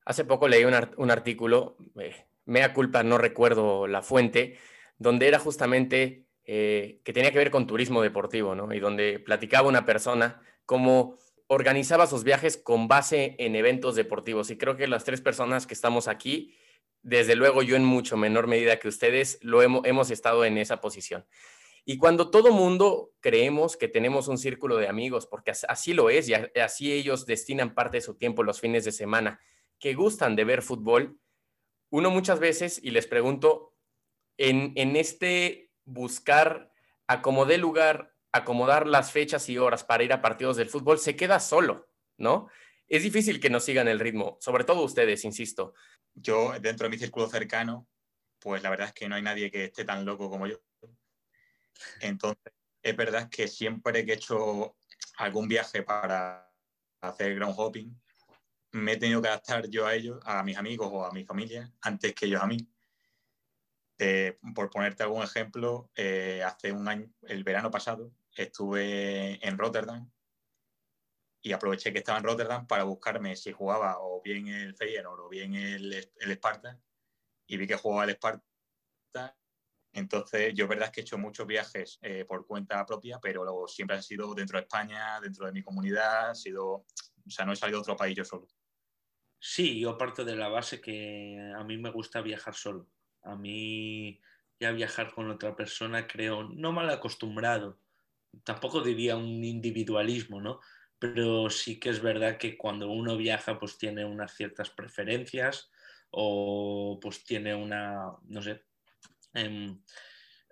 Hace 0.05 0.25
poco 0.25 0.47
leí 0.47 0.65
un, 0.65 0.75
un 0.99 1.11
artículo, 1.11 1.79
eh, 1.99 2.27
mea 2.45 2.73
culpa, 2.73 3.03
no 3.03 3.19
recuerdo 3.19 3.87
la 3.87 4.03
fuente, 4.03 4.59
donde 4.99 5.27
era 5.27 5.39
justamente 5.39 6.27
eh, 6.45 7.01
que 7.03 7.13
tenía 7.13 7.33
que 7.33 7.39
ver 7.39 7.51
con 7.51 7.67
turismo 7.67 8.03
deportivo, 8.03 8.55
¿no? 8.55 8.73
Y 8.73 8.79
donde 8.79 9.19
platicaba 9.19 9.69
una 9.69 9.85
persona 9.85 10.41
cómo 10.65 11.19
organizaba 11.49 12.07
sus 12.07 12.25
viajes 12.25 12.57
con 12.57 12.87
base 12.87 13.35
en 13.39 13.57
eventos 13.57 13.97
deportivos. 13.97 14.51
Y 14.51 14.57
creo 14.59 14.77
que 14.77 14.87
las 14.87 15.05
tres 15.05 15.21
personas 15.21 15.67
que 15.67 15.75
estamos 15.75 16.07
aquí, 16.07 16.55
desde 17.07 17.37
luego 17.37 17.63
yo 17.63 17.77
en 17.77 17.85
mucho 17.85 18.17
menor 18.17 18.49
medida 18.49 18.81
que 18.81 18.89
ustedes, 18.89 19.39
lo 19.41 19.63
hemos, 19.63 20.11
estado 20.11 20.45
en 20.45 20.59
esa 20.59 20.81
posición. 20.81 21.25
Y 21.85 21.99
cuando 21.99 22.33
todo 22.33 22.51
mundo 22.51 23.13
creemos 23.21 23.77
que 23.77 23.87
tenemos 23.87 24.27
un 24.27 24.39
círculo 24.39 24.77
de 24.77 24.89
amigos, 24.89 25.25
porque 25.25 25.53
así 25.53 25.95
lo 25.95 26.11
es, 26.11 26.29
y 26.29 26.35
así 26.35 26.93
ellos 26.93 27.25
destinan 27.25 27.75
parte 27.75 27.99
de 27.99 28.01
su 28.01 28.17
tiempo 28.17 28.43
los 28.43 28.61
fines 28.61 28.85
de 28.85 28.91
semana, 28.91 29.41
que 29.79 29.95
gustan 29.95 30.35
de 30.35 30.43
ver 30.43 30.63
fútbol, 30.63 31.17
uno 31.91 32.11
muchas 32.11 32.41
veces, 32.41 32.81
y 32.83 32.91
les 32.91 33.07
pregunto, 33.07 33.73
en, 34.37 34.73
en 34.75 34.97
este 34.97 35.71
buscar 35.85 36.73
acomodar 37.07 37.61
lugar, 37.61 38.17
acomodar 38.33 38.89
las 38.89 39.13
fechas 39.13 39.49
y 39.49 39.59
horas 39.59 39.85
para 39.85 40.03
ir 40.03 40.13
a 40.13 40.23
partidos 40.23 40.57
del 40.57 40.71
fútbol, 40.71 40.99
se 40.99 41.15
queda 41.15 41.39
solo, 41.39 41.89
¿no? 42.17 42.49
Es 42.89 43.05
difícil 43.05 43.41
que 43.41 43.51
nos 43.51 43.65
sigan 43.65 43.87
el 43.87 44.01
ritmo, 44.01 44.39
sobre 44.41 44.65
todo 44.65 44.83
ustedes, 44.83 45.25
insisto. 45.25 45.75
Yo, 46.17 46.53
dentro 46.61 46.87
de 46.87 46.91
mi 46.91 46.99
círculo 46.99 47.29
cercano, 47.29 47.87
pues 48.41 48.63
la 48.63 48.71
verdad 48.71 48.89
es 48.89 48.95
que 48.95 49.09
no 49.09 49.15
hay 49.15 49.23
nadie 49.23 49.51
que 49.51 49.65
esté 49.65 49.85
tan 49.85 50.05
loco 50.05 50.29
como 50.29 50.47
yo. 50.47 50.61
Entonces, 52.01 52.53
es 52.83 52.97
verdad 52.97 53.29
que 53.31 53.47
siempre 53.47 54.05
que 54.05 54.13
he 54.13 54.15
hecho 54.17 54.77
algún 55.19 55.47
viaje 55.47 55.83
para 55.83 56.51
hacer 57.01 57.35
ground 57.35 57.55
hopping, 57.57 58.01
me 58.73 58.93
he 58.93 58.97
tenido 58.97 59.23
que 59.23 59.29
adaptar 59.29 59.69
yo 59.69 59.87
a 59.87 59.95
ellos, 59.95 60.19
a 60.25 60.43
mis 60.43 60.57
amigos 60.57 60.89
o 60.91 61.05
a 61.05 61.13
mi 61.13 61.25
familia, 61.25 61.73
antes 61.83 62.15
que 62.15 62.27
ellos 62.27 62.43
a 62.43 62.47
mí 62.47 62.59
por 64.55 64.71
ponerte 64.71 65.03
algún 65.03 65.23
ejemplo, 65.23 65.91
eh, 65.95 66.43
hace 66.45 66.73
un 66.73 66.89
año, 66.89 67.11
el 67.23 67.45
verano 67.45 67.71
pasado, 67.71 68.13
estuve 68.35 69.47
en 69.47 69.57
Rotterdam 69.57 70.11
y 71.47 71.53
aproveché 71.53 71.93
que 71.93 71.99
estaba 71.99 72.19
en 72.19 72.25
Rotterdam 72.25 72.67
para 72.67 72.83
buscarme 72.83 73.37
si 73.37 73.53
jugaba 73.53 74.01
o 74.01 74.21
bien 74.21 74.49
el 74.49 74.75
Feyenoord 74.75 75.21
o 75.21 75.29
bien 75.29 75.55
el, 75.55 75.93
el 75.93 76.31
Sparta 76.33 76.77
y 77.47 77.57
vi 77.57 77.69
que 77.69 77.77
jugaba 77.77 78.03
el 78.03 78.17
Sparta. 78.17 78.43
Entonces, 79.93 80.53
yo 80.55 80.67
verdad 80.67 80.87
es 80.87 80.91
que 80.91 81.01
he 81.01 81.05
hecho 81.05 81.19
muchos 81.19 81.47
viajes 81.47 82.01
eh, 82.03 82.25
por 82.25 82.49
cuenta 82.49 82.85
propia, 82.85 83.21
pero 83.23 83.45
luego 83.45 83.69
siempre 83.69 83.97
han 83.97 84.03
sido 84.03 84.35
dentro 84.35 84.59
de 84.59 84.65
España, 84.65 85.21
dentro 85.21 85.47
de 85.47 85.53
mi 85.53 85.63
comunidad, 85.63 86.31
ha 86.31 86.35
sido, 86.35 86.69
o 86.69 86.85
sea, 87.29 87.45
no 87.45 87.53
he 87.53 87.57
salido 87.57 87.79
a 87.79 87.83
otro 87.83 87.97
país 87.97 88.17
yo 88.17 88.25
solo. 88.25 88.49
Sí, 89.39 89.79
yo 89.79 89.97
parto 89.97 90.25
de 90.25 90.35
la 90.35 90.49
base 90.49 90.81
que 90.81 91.53
a 91.57 91.63
mí 91.63 91.79
me 91.79 91.91
gusta 91.91 92.23
viajar 92.23 92.55
solo. 92.55 92.89
A 93.23 93.37
mí 93.37 94.21
ya 94.59 94.73
viajar 94.73 95.15
con 95.15 95.31
otra 95.31 95.55
persona 95.55 96.09
creo 96.09 96.43
no 96.43 96.73
mal 96.73 96.91
acostumbrado, 96.91 97.79
tampoco 98.43 98.81
diría 98.81 99.17
un 99.17 99.45
individualismo, 99.45 100.41
¿no? 100.41 100.61
Pero 100.99 101.51
sí 101.51 101.79
que 101.79 101.91
es 101.91 102.01
verdad 102.01 102.39
que 102.39 102.57
cuando 102.57 102.91
uno 102.91 103.17
viaja 103.17 103.59
pues 103.59 103.77
tiene 103.79 104.05
unas 104.05 104.35
ciertas 104.35 104.71
preferencias 104.71 105.71
o 106.11 106.99
pues 107.01 107.25
tiene 107.25 107.55
una, 107.55 108.13
no 108.25 108.43
sé, 108.43 108.65
em, 109.35 109.83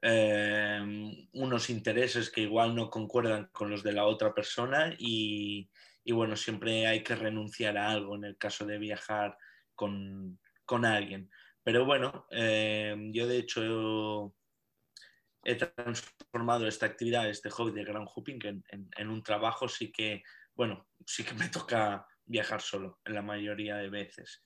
em, 0.02 1.28
unos 1.32 1.70
intereses 1.70 2.30
que 2.30 2.42
igual 2.42 2.74
no 2.74 2.90
concuerdan 2.90 3.48
con 3.52 3.70
los 3.70 3.82
de 3.82 3.92
la 3.92 4.04
otra 4.04 4.34
persona 4.34 4.94
y, 4.98 5.70
y 6.04 6.12
bueno, 6.12 6.36
siempre 6.36 6.86
hay 6.86 7.02
que 7.02 7.14
renunciar 7.14 7.78
a 7.78 7.90
algo 7.90 8.14
en 8.16 8.24
el 8.24 8.36
caso 8.36 8.66
de 8.66 8.78
viajar 8.78 9.38
con, 9.74 10.38
con 10.66 10.84
alguien. 10.84 11.30
Pero 11.62 11.86
bueno, 11.86 12.26
eh, 12.30 12.94
yo 13.12 13.26
de 13.26 13.38
hecho 13.38 14.34
he 15.44 15.54
transformado 15.56 16.66
esta 16.66 16.86
actividad, 16.86 17.28
este 17.28 17.50
hobby 17.50 17.72
de 17.72 17.84
ground 17.84 18.08
hooping 18.12 18.40
en, 18.96 19.08
un 19.08 19.22
trabajo, 19.22 19.68
sí 19.68 19.92
que, 19.92 20.22
bueno, 20.54 20.86
sí 21.06 21.24
que 21.24 21.34
me 21.34 21.48
toca 21.48 22.06
viajar 22.24 22.60
solo 22.60 23.00
en 23.04 23.14
la 23.14 23.22
mayoría 23.22 23.76
de 23.76 23.90
veces. 23.90 24.42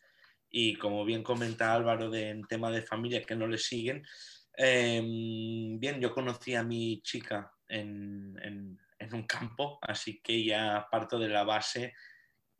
Y 0.50 0.76
como 0.76 1.05
bien 1.05 1.23
comenta 1.23 1.75
Álvaro 1.75 2.11
de, 2.11 2.31
en 2.31 2.45
tema 2.45 2.71
de 2.71 2.83
familia 2.83 3.23
que 3.23 3.37
no 3.37 3.47
le 3.47 3.59
siguen, 3.59 4.05
em, 4.55 5.78
bien, 5.78 6.00
yo 6.00 6.12
conocí 6.12 6.55
a 6.55 6.62
mi 6.62 7.00
chica 7.02 7.52
en, 7.69 8.37
en, 8.43 8.78
un 9.11 9.23
campo, 9.23 9.78
así 9.81 10.21
que 10.21 10.45
ya 10.45 10.87
parto 10.90 11.19
de 11.19 11.28
la 11.28 11.43
base 11.43 11.95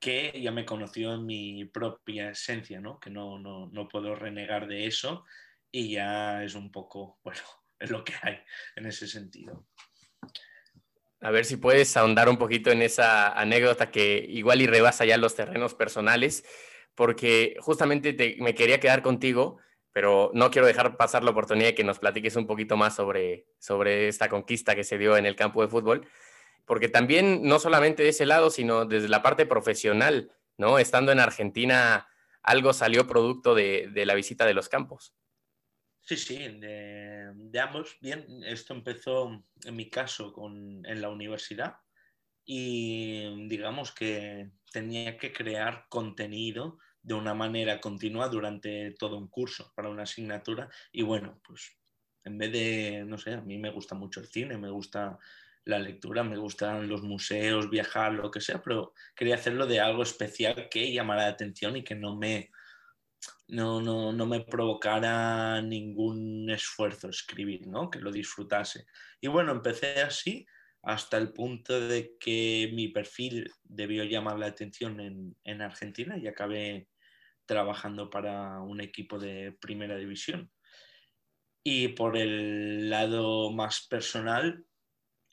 que 0.01 0.41
ya 0.41 0.51
me 0.51 0.65
conoció 0.65 1.15
en 1.15 1.27
mi 1.27 1.65
propia 1.67 2.31
esencia, 2.31 2.81
¿no? 2.81 2.99
que 2.99 3.11
no, 3.11 3.39
no, 3.39 3.69
no, 3.71 3.89
puedo 3.89 4.15
renegar 4.15 4.67
de 4.67 4.87
eso 4.87 5.25
y 5.71 5.91
ya 5.91 6.43
es 6.45 6.55
un 6.55 6.71
poco, 6.71 7.19
bueno, 7.25 7.41
es 7.79 7.91
lo 7.91 8.05
que 8.05 8.15
hay 8.23 8.39
en 8.77 8.87
ese 8.87 9.07
sentido. 9.07 9.67
A 11.21 11.31
ver 11.31 11.45
si 11.45 11.57
puedes 11.57 11.97
ahondar 11.97 12.29
un 12.29 12.39
poquito 12.39 12.71
en 12.71 12.83
esa 12.83 13.33
anécdota 13.33 13.91
que 13.91 14.25
igual 14.29 14.63
y 14.63 14.67
rebasa 14.67 15.05
ya 15.05 15.17
los 15.17 15.35
terrenos 15.35 15.75
personales, 15.75 16.45
porque 16.95 17.57
justamente 17.61 18.37
me 18.39 18.55
quería 18.55 18.79
quedar 18.79 19.03
contigo, 19.03 19.59
pero 19.93 20.31
no 20.35 20.51
quiero 20.51 20.67
dejar 20.67 20.97
pasar 20.97 21.25
la 21.25 21.33
oportunidad 21.33 21.69
de 21.69 21.75
que 21.75 21.85
nos 21.85 21.99
platiques 21.99 22.37
un 22.37 22.47
poquito 22.47 22.77
más 22.77 22.95
sobre, 22.95 23.47
sobre 23.59 24.09
esta 24.09 24.29
conquista 24.29 24.75
que 24.77 24.85
se 24.85 24.99
dio 24.99 25.17
en 25.17 25.27
el 25.27 25.35
campo 25.35 25.63
de 25.63 25.69
fútbol 25.69 26.09
porque 26.69 26.91
también 26.91 27.41
no 27.43 27.59
solamente 27.59 28.03
de 28.03 28.11
ese 28.11 28.27
lado, 28.27 28.51
sino 28.51 28.85
desde 28.85 29.09
la 29.09 29.23
parte 29.23 29.47
profesional, 29.47 30.31
¿no? 30.59 30.79
Estando 30.79 31.11
en 31.13 31.19
Argentina, 31.19 32.07
algo 32.43 32.75
salió 32.75 33.07
producto 33.07 33.55
de, 33.55 33.91
la 33.95 34.15
visita 34.15 34.45
de 34.45 34.53
los 34.53 34.69
campos. 34.69 35.15
Sí, 36.09 36.17
sí, 36.17 36.39
de, 36.39 37.61
ambos. 37.61 37.99
Bien, 38.01 38.25
esto 38.43 38.73
empezó 38.73 39.45
en 39.63 39.77
mi 39.77 39.91
caso 39.91 40.33
con, 40.33 40.83
en 40.87 41.03
la 41.03 41.11
universidad 41.11 41.77
y 42.47 43.47
digamos 43.47 43.93
que 43.93 44.51
tenía 44.73 45.19
que 45.19 45.35
crear 45.35 45.85
contenido 45.91 46.79
de 47.03 47.13
una 47.13 47.35
manera 47.35 47.79
continua 47.79 48.31
durante 48.31 48.93
todo 48.93 49.19
un 49.19 49.29
curso 49.29 49.71
para 49.77 49.91
una 49.91 50.05
asignatura 50.05 50.71
y 50.93 51.03
bueno, 51.03 51.43
pues 51.47 51.77
en 52.25 52.39
vez 52.39 52.53
de, 52.53 53.05
no 53.07 53.19
sé, 53.19 53.35
a 53.35 53.43
mí 53.43 53.59
me 53.59 53.71
gusta 53.71 53.95
mucho 53.95 54.21
el 54.21 54.29
cine, 54.29 54.57
me 54.57 54.71
gusta 54.71 55.19
la 55.67 55.79
lectura, 55.79 56.25
me 56.25 56.39
gustan 56.39 56.89
los 56.89 57.03
museos, 57.03 57.69
viajar, 57.69 58.15
lo 58.15 58.31
que 58.31 58.41
sea, 58.41 58.63
pero 58.63 58.95
quería 59.15 59.35
hacerlo 59.35 59.67
de 59.67 59.81
algo 59.81 60.05
especial 60.05 60.71
que 60.71 60.91
llamara 60.91 61.25
la 61.25 61.29
atención 61.29 61.77
y 61.77 61.85
que 61.85 61.97
no 61.97 62.17
me, 62.17 62.51
no, 63.49 63.81
no, 63.81 64.13
no 64.13 64.27
me 64.27 64.41
provocara 64.41 65.61
ningún 65.63 66.49
esfuerzo 66.51 67.09
escribir, 67.09 67.67
¿no? 67.67 67.91
que 67.91 68.01
lo 68.01 68.13
disfrutase. 68.13 68.87
Y 69.21 69.29
bueno, 69.29 69.53
empecé 69.53 70.01
así 70.03 70.47
hasta 70.83 71.19
el 71.19 71.33
punto 71.33 71.81
de 71.89 72.17
que 72.21 72.71
mi 72.75 72.89
perfil 72.89 73.51
debió 73.65 74.05
llamar 74.05 74.39
la 74.39 74.47
atención 74.47 75.01
en, 75.01 75.37
en 75.45 75.63
Argentina 75.63 76.17
y 76.17 76.27
acabé 76.27 76.89
trabajando 77.47 78.11
para 78.11 78.61
un 78.61 78.81
equipo 78.81 79.19
de 79.19 79.57
primera 79.61 79.97
división. 79.97 80.51
Y 81.65 81.89
por 81.89 82.17
el 82.17 82.89
lado 82.89 83.51
más 83.51 83.87
personal, 83.89 84.65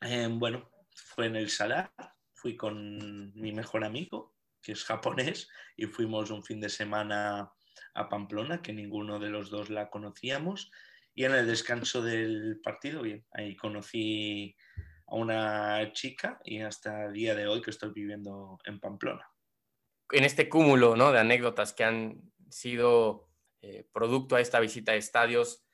Em, 0.02 0.38
bueno, 0.38 0.70
fue 0.94 1.28
en 1.28 1.36
el 1.36 1.50
Salar, 1.50 1.92
fui 2.34 2.56
con 2.56 3.34
mi 3.34 3.52
mejor 3.52 3.84
amigo, 3.84 4.36
que 4.62 4.74
es 4.74 4.84
japonés, 4.84 5.50
y 5.76 5.86
fuimos 5.86 6.30
un 6.32 6.44
fin 6.44 6.60
de 6.60 6.70
semana 6.70 7.52
a 7.94 8.10
Pamplona, 8.10 8.62
que 8.62 8.74
ninguno 8.74 9.20
de 9.20 9.30
los 9.30 9.50
dos 9.50 9.70
la 9.70 9.90
conocíamos, 9.90 10.72
y 11.14 11.24
en 11.24 11.34
el 11.34 11.48
descanso 11.48 12.02
del 12.02 12.60
partido, 12.62 13.02
bien, 13.02 13.26
ahí 13.32 13.56
conocí 13.56 14.56
a 15.08 15.16
una 15.16 15.94
chica 15.94 16.40
y 16.44 16.62
hasta 16.62 17.06
el 17.06 17.14
día 17.14 17.36
de 17.36 17.48
hoy 17.48 17.62
que 17.62 17.72
estoy 17.72 17.92
viviendo 17.92 18.60
en 18.66 18.80
Pamplona. 18.80 19.26
En 20.12 20.24
este 20.24 20.50
cúmulo 20.50 20.96
¿no? 20.96 21.12
de 21.12 21.20
anécdotas 21.20 21.74
que 21.74 21.84
han 21.84 22.22
sido 22.50 23.30
eh, 23.62 23.88
producto 23.94 24.36
a 24.36 24.42
esta 24.42 24.60
visita 24.60 24.92
a 24.92 24.96
estadios. 24.96 25.66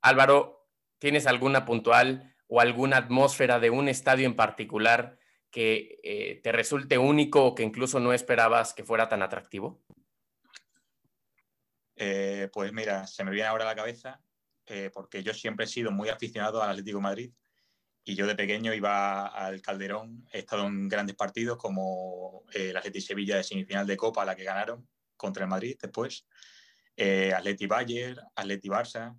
Álvaro, 0.00 0.66
¿tienes 0.98 1.26
alguna 1.26 1.64
puntual 1.64 2.34
o 2.48 2.60
alguna 2.60 2.96
atmósfera 2.96 3.60
de 3.60 3.70
un 3.70 3.88
estadio 3.88 4.26
en 4.26 4.34
particular 4.34 5.18
que 5.50 6.00
eh, 6.02 6.40
te 6.42 6.52
resulte 6.52 6.98
único 6.98 7.44
o 7.44 7.54
que 7.54 7.62
incluso 7.62 8.00
no 8.00 8.12
esperabas 8.12 8.74
que 8.74 8.84
fuera 8.84 9.08
tan 9.08 9.22
atractivo? 9.22 9.82
Eh, 11.96 12.48
pues 12.52 12.72
mira, 12.72 13.06
se 13.06 13.24
me 13.24 13.30
viene 13.30 13.48
ahora 13.48 13.64
a 13.64 13.68
la 13.68 13.76
cabeza 13.76 14.20
porque 14.92 15.22
yo 15.22 15.32
siempre 15.32 15.64
he 15.64 15.68
sido 15.68 15.92
muy 15.92 16.08
aficionado 16.08 16.60
al 16.60 16.70
Atlético 16.70 17.00
Madrid 17.00 17.32
y 18.08 18.14
yo 18.14 18.24
de 18.28 18.36
pequeño 18.36 18.72
iba 18.72 19.26
al 19.26 19.60
Calderón, 19.60 20.24
he 20.32 20.38
estado 20.38 20.64
en 20.64 20.88
grandes 20.88 21.16
partidos 21.16 21.58
como 21.58 22.44
el 22.52 22.76
Atlético 22.76 23.04
Sevilla 23.04 23.36
de 23.36 23.42
semifinal 23.42 23.84
de 23.84 23.96
Copa, 23.96 24.24
la 24.24 24.36
que 24.36 24.44
ganaron 24.44 24.88
contra 25.16 25.42
el 25.42 25.50
Madrid 25.50 25.76
después, 25.82 26.24
eh, 26.96 27.34
Atleti 27.34 27.66
Bayern, 27.66 28.20
Atleti 28.36 28.68
Barça, 28.68 29.18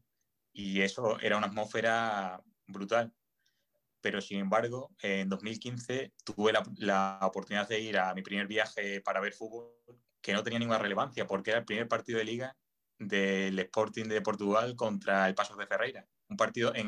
y 0.53 0.79
eso 0.79 1.19
era 1.19 1.35
una 1.35 1.47
atmósfera 1.47 2.41
brutal. 2.65 3.13
Pero 3.99 4.21
sin 4.21 4.39
embargo, 4.39 4.95
en 5.01 5.27
2015 5.27 6.13
tuve 6.23 6.53
la, 6.77 7.19
oportunidad 7.23 7.67
de 7.67 7.81
ir 7.81 7.97
a 7.97 8.13
mi 8.13 8.21
primer 8.21 8.47
viaje 8.47 9.01
para 9.01 9.19
ver 9.19 9.33
fútbol, 9.33 9.73
que 10.21 10.31
no 10.31 10.43
tenía 10.43 10.59
ninguna 10.59 10.79
relevancia, 10.79 11.27
porque 11.27 11.49
era 11.49 11.59
el 11.59 11.65
primer 11.65 11.89
partido 11.89 12.19
de 12.19 12.23
liga 12.25 12.57
del 12.97 13.59
Sporting 13.59 14.05
de 14.05 14.21
Portugal 14.21 14.75
contra 14.75 15.27
el 15.27 15.35
Pasos 15.35 15.57
de 15.57 15.67
Ferreira. 15.67 16.07
Un 16.29 16.37
partido 16.37 16.73
en, 16.75 16.87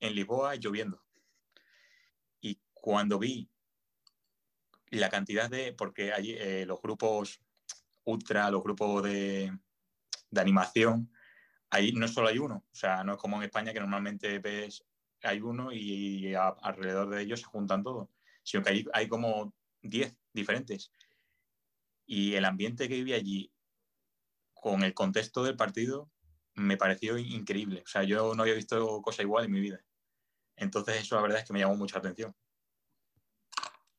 en 0.00 0.14
Lisboa 0.14 0.54
lloviendo. 0.56 1.02
Y 2.40 2.60
cuando 2.72 3.18
vi 3.18 3.48
la 4.90 5.08
cantidad 5.08 5.50
de, 5.50 5.72
porque 5.72 6.12
allí 6.12 6.34
eh, 6.38 6.64
los 6.66 6.80
grupos 6.80 7.40
ultra, 8.04 8.50
los 8.50 8.62
grupos 8.62 9.02
de, 9.02 9.56
de 10.30 10.40
animación, 10.40 11.10
ahí 11.70 11.92
no 11.92 12.06
solo 12.06 12.28
hay 12.28 12.38
uno, 12.38 12.64
o 12.70 12.74
sea, 12.74 13.02
no 13.02 13.14
es 13.14 13.18
como 13.18 13.36
en 13.36 13.44
España 13.44 13.72
que 13.72 13.80
normalmente 13.80 14.38
ves, 14.38 14.84
hay 15.22 15.40
uno 15.40 15.72
y, 15.72 16.34
alrededor 16.34 17.08
de 17.10 17.22
ellos 17.22 17.40
se 17.40 17.46
juntan 17.46 17.82
todos, 17.82 18.08
sino 18.42 18.62
que 18.62 18.70
hay, 18.70 18.84
hay 18.92 19.08
como 19.08 19.54
10 19.82 20.14
diferentes. 20.32 20.92
Y 22.06 22.34
el 22.34 22.44
ambiente 22.44 22.88
que 22.88 22.96
vive 22.96 23.14
allí, 23.14 23.50
con 24.64 24.82
el 24.82 24.94
contexto 24.94 25.44
del 25.44 25.56
partido, 25.56 26.10
me 26.54 26.78
pareció 26.78 27.18
increíble. 27.18 27.82
O 27.84 27.86
sea, 27.86 28.02
yo 28.02 28.34
no 28.34 28.44
había 28.44 28.54
visto 28.54 29.02
cosa 29.02 29.20
igual 29.20 29.44
en 29.44 29.52
mi 29.52 29.60
vida. 29.60 29.84
Entonces 30.56 31.02
eso 31.02 31.16
la 31.16 31.20
verdad 31.20 31.40
es 31.40 31.44
que 31.44 31.52
me 31.52 31.58
llamó 31.58 31.76
mucha 31.76 31.98
atención. 31.98 32.34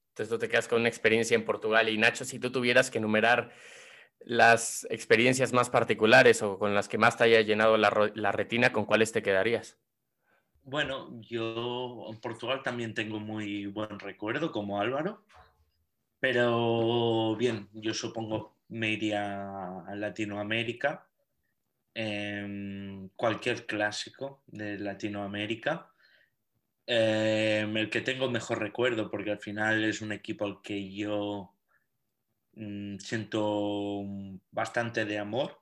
Entonces 0.09 0.27
tú 0.27 0.39
te 0.39 0.49
quedas 0.49 0.67
con 0.67 0.79
una 0.79 0.89
experiencia 0.89 1.35
en 1.35 1.45
Portugal. 1.45 1.87
Y 1.87 1.99
Nacho, 1.99 2.25
si 2.25 2.39
tú 2.39 2.51
tuvieras 2.51 2.89
que 2.89 2.97
enumerar 2.97 3.51
las 4.21 4.87
experiencias 4.89 5.53
más 5.53 5.69
particulares 5.69 6.41
o 6.41 6.57
con 6.57 6.73
las 6.73 6.89
que 6.89 6.97
más 6.97 7.15
te 7.15 7.25
haya 7.25 7.41
llenado 7.41 7.77
la, 7.77 8.31
retina, 8.31 8.73
¿con 8.73 8.85
cuáles 8.85 9.11
te 9.11 9.21
quedarías? 9.21 9.77
Bueno, 10.63 11.21
yo 11.21 12.07
en 12.09 12.19
Portugal 12.19 12.63
también 12.63 12.95
tengo 12.95 13.19
muy 13.19 13.67
buen 13.67 13.99
recuerdo, 13.99 14.51
como 14.51 14.81
Álvaro, 14.81 15.23
pero 16.19 17.35
bien, 17.35 17.69
yo 17.71 17.93
supongo 17.93 18.54
me 18.69 18.91
iría 18.91 19.81
a 19.87 19.95
Latinoamérica, 19.95 21.07
cualquier 23.15 23.65
clásico 23.65 24.43
de 24.47 24.77
Latinoamérica. 24.79 25.91
Em, 26.87 27.77
el 27.77 27.89
que 27.89 28.01
tengo 28.01 28.29
mejor 28.29 28.59
recuerdo, 28.59 29.09
porque 29.09 29.31
al 29.31 29.39
final 29.39 29.83
es 29.83 30.01
un 30.01 30.11
equipo 30.11 30.45
al 30.45 30.61
que 30.61 30.93
yo 30.93 31.55
Mm, 32.55 32.99
siento 32.99 34.03
bastante 34.51 35.03
de 35.05 35.19
amor 35.19 35.59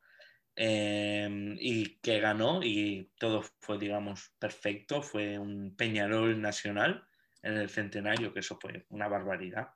em, 0.56 1.58
y 1.60 1.98
que 2.02 2.20
ganó 2.20 2.62
y 2.64 3.12
todo 3.18 3.44
fue, 3.62 3.80
digamos, 3.80 4.32
perfecto. 4.40 5.02
Fue 5.02 5.40
un 5.40 5.76
Peñarol 5.76 6.40
nacional 6.42 7.08
en 7.42 7.58
el 7.58 7.70
centenario, 7.70 8.34
que 8.34 8.42
eso 8.42 8.58
fue 8.62 8.86
una 8.90 9.08
barbaridad. 9.08 9.70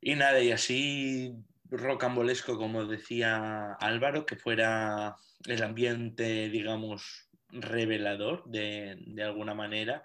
Y 0.00 0.14
nada, 0.14 0.40
y 0.40 0.52
así 0.52 1.34
rocambolesco, 1.70 2.56
como 2.56 2.84
decía 2.84 3.74
Álvaro, 3.74 4.26
que 4.26 4.36
fuera 4.36 5.16
el 5.46 5.62
ambiente, 5.62 6.48
digamos, 6.48 7.30
revelador 7.48 8.44
de, 8.46 8.96
de 9.06 9.22
alguna 9.22 9.54
manera, 9.54 10.02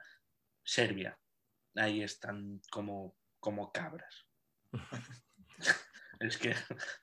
Serbia. 0.63 1.17
Ahí 1.76 2.02
están 2.02 2.62
como, 2.72 3.15
como 3.39 3.72
cabras. 3.72 4.26
es 6.19 6.38
que 6.38 6.56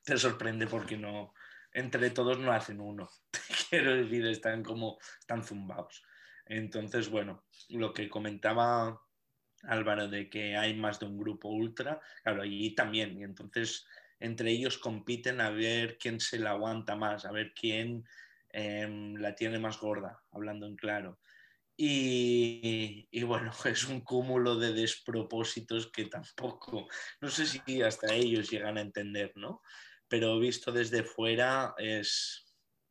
te 0.05 0.17
sorprende 0.17 0.67
porque 0.67 0.97
no, 0.97 1.33
entre 1.73 2.11
todos 2.11 2.39
no 2.39 2.53
hacen 2.53 2.81
uno. 2.81 3.09
Quiero 3.71 3.97
decir, 3.97 4.27
están 4.27 4.63
como, 4.63 4.99
están 5.21 5.45
zumbados. 5.45 6.03
Entonces, 6.47 7.11
bueno, 7.11 7.45
lo 7.71 7.93
que 7.93 8.09
comentaba 8.09 9.01
Álvaro 9.65 10.09
de 10.09 10.31
que 10.31 10.57
hay 10.57 10.75
más 10.75 11.01
de 11.01 11.07
un 11.07 11.19
grupo 11.19 11.49
ultra, 11.49 12.01
claro, 12.23 12.43
allí 12.43 12.75
también. 12.75 13.19
Y 13.19 13.25
entonces, 13.25 13.87
entre 14.21 14.51
ellos 14.51 14.79
compiten 14.79 15.41
a 15.41 15.51
ver 15.51 15.99
quién 15.99 16.21
se 16.21 16.39
la 16.39 16.51
aguanta 16.51 16.97
más, 16.97 17.25
a 17.25 17.33
ver 17.33 17.53
quién 17.55 18.05
em, 18.51 19.15
la 19.17 19.35
tiene 19.35 19.59
más 19.59 19.79
gorda, 19.79 20.23
hablando 20.31 20.67
en 20.67 20.77
claro. 20.77 21.19
Y, 21.79 23.23
bueno, 23.25 23.53
es 23.67 23.85
un 23.85 24.01
cúmulo 24.01 24.57
de 24.57 24.73
despropósitos 24.73 25.91
que 25.93 26.07
tampoco, 26.07 26.89
no 27.21 27.29
sé 27.29 27.47
si 27.47 27.83
hasta 27.83 28.15
ellos 28.15 28.51
llegan 28.51 28.79
a 28.79 28.83
entender, 28.83 29.33
¿no? 29.37 29.63
Pero 30.09 30.39
visto 30.39 30.73
desde 30.73 31.03
fuera 31.03 31.75
es, 31.77 32.47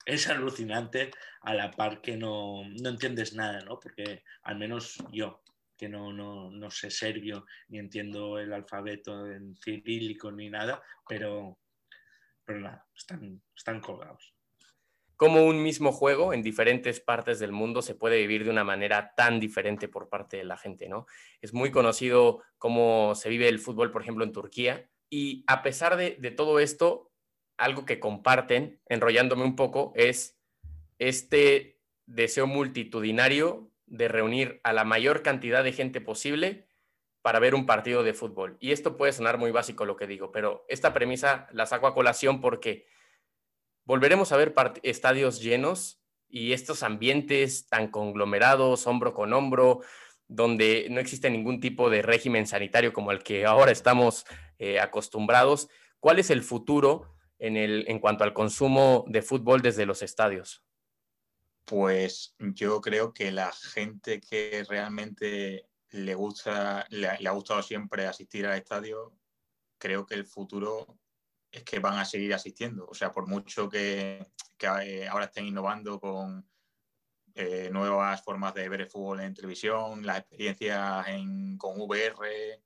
es 0.05 0.27
alucinante 0.27 1.11
a 1.41 1.53
la 1.53 1.71
par 1.71 2.01
que 2.01 2.17
no, 2.17 2.63
no 2.81 2.89
entiendes 2.89 3.33
nada, 3.33 3.61
¿no? 3.61 3.79
Porque 3.79 4.23
al 4.43 4.57
menos 4.57 4.97
yo, 5.11 5.41
que 5.77 5.89
no, 5.89 6.13
no, 6.13 6.49
no, 6.51 6.71
sé 6.71 6.89
serbio 6.89 7.45
ni 7.67 7.79
entiendo 7.79 8.39
el 8.39 8.53
alfabeto 8.53 9.27
en 9.27 9.55
cirílico 9.57 10.31
ni 10.31 10.49
nada, 10.49 10.81
pero, 11.07 11.59
pero 12.43 12.59
nada, 12.59 12.87
están, 12.95 13.41
están 13.55 13.81
colgados 13.81 14.35
cómo 15.17 15.45
un 15.45 15.63
mismo 15.63 15.91
juego 15.91 16.33
en 16.33 16.41
diferentes 16.41 16.99
partes 16.99 17.39
del 17.39 17.51
mundo 17.51 17.81
se 17.81 17.95
puede 17.95 18.17
vivir 18.17 18.43
de 18.43 18.49
una 18.49 18.63
manera 18.63 19.13
tan 19.15 19.39
diferente 19.39 19.87
por 19.87 20.09
parte 20.09 20.37
de 20.37 20.43
la 20.43 20.57
gente, 20.57 20.89
¿no? 20.89 21.05
Es 21.41 21.53
muy 21.53 21.71
conocido 21.71 22.43
cómo 22.57 23.15
se 23.15 23.29
vive 23.29 23.47
el 23.47 23.59
fútbol, 23.59 23.91
por 23.91 24.01
ejemplo, 24.01 24.23
en 24.23 24.33
Turquía. 24.33 24.89
Y 25.09 25.43
a 25.47 25.63
pesar 25.63 25.95
de, 25.95 26.11
todo 26.31 26.59
esto, 26.59 27.11
algo 27.57 27.85
que 27.85 27.99
comparten, 27.99 28.81
enrollándome 28.87 29.43
un 29.43 29.55
poco, 29.55 29.93
es 29.95 30.37
este 30.99 31.79
deseo 32.05 32.47
multitudinario 32.47 33.71
de 33.87 34.07
reunir 34.07 34.59
a 34.63 34.73
la 34.73 34.83
mayor 34.83 35.21
cantidad 35.21 35.63
de 35.63 35.73
gente 35.73 36.01
posible 36.01 36.67
para 37.21 37.39
ver 37.39 37.55
un 37.55 37.65
partido 37.65 38.03
de 38.03 38.13
fútbol. 38.13 38.57
Y 38.59 38.71
esto 38.71 38.97
puede 38.97 39.11
sonar 39.11 39.37
muy 39.37 39.51
básico 39.51 39.85
lo 39.85 39.95
que 39.95 40.07
digo, 40.07 40.31
pero 40.31 40.65
esta 40.69 40.93
premisa 40.93 41.47
la 41.51 41.65
saco 41.65 41.87
a 41.87 41.93
colación 41.93 42.39
porque 42.39 42.85
volveremos 43.83 44.31
a 44.31 44.37
ver 44.37 44.53
estadios 44.83 45.41
llenos 45.41 46.03
y 46.27 46.53
estos 46.53 46.83
ambientes 46.83 47.67
tan 47.67 47.89
conglomerados, 47.89 48.87
hombro 48.87 49.13
con 49.13 49.33
hombro, 49.33 49.81
donde 50.27 50.87
no 50.89 50.99
existe 50.99 51.29
ningún 51.29 51.59
tipo 51.59 51.89
de 51.89 52.01
régimen 52.01 52.47
sanitario 52.47 52.93
como 52.93 53.11
el 53.11 53.23
que 53.23 53.45
ahora 53.45 53.71
estamos 53.71 54.25
eh, 54.57 54.79
acostumbrados. 54.79 55.69
¿Cuál 55.99 56.19
es 56.19 56.29
el 56.29 56.41
futuro 56.41 57.15
en, 57.39 57.57
el, 57.57 57.85
en 57.87 57.99
cuanto 57.99 58.23
al 58.23 58.33
consumo 58.33 59.05
de 59.07 59.21
fútbol 59.21 59.61
desde 59.61 59.85
los 59.85 60.01
estadios? 60.01 60.63
Pues 61.65 62.35
yo 62.39 62.79
creo 62.79 63.13
que 63.13 63.31
la 63.31 63.51
gente 63.51 64.21
que 64.21 64.63
realmente 64.69 65.67
le 65.89 66.13
gusta, 66.15 66.85
le 66.89 67.07
ha 67.07 67.31
gustado 67.31 67.63
siempre 67.63 68.05
asistir 68.05 68.45
al 68.45 68.57
estadio, 68.57 69.13
creo 69.77 70.05
que 70.05 70.15
el 70.15 70.25
futuro 70.25 70.99
es 71.51 71.63
que 71.63 71.79
van 71.79 71.97
a 71.97 72.05
seguir 72.05 72.33
asistiendo. 72.33 72.85
O 72.87 72.93
sea, 72.93 73.11
por 73.11 73.27
mucho 73.27 73.69
que, 73.69 74.25
eh, 74.83 75.07
ahora 75.07 75.25
estén 75.25 75.45
innovando 75.47 75.99
con 75.99 76.47
eh, 77.33 77.69
nuevas 77.71 78.23
formas 78.23 78.53
de 78.53 78.69
ver 78.69 78.81
el 78.81 78.89
fútbol 78.89 79.21
en 79.21 79.33
televisión, 79.33 80.05
las 80.05 80.19
experiencias 80.19 81.05
con 81.57 81.79
VR 81.81 82.61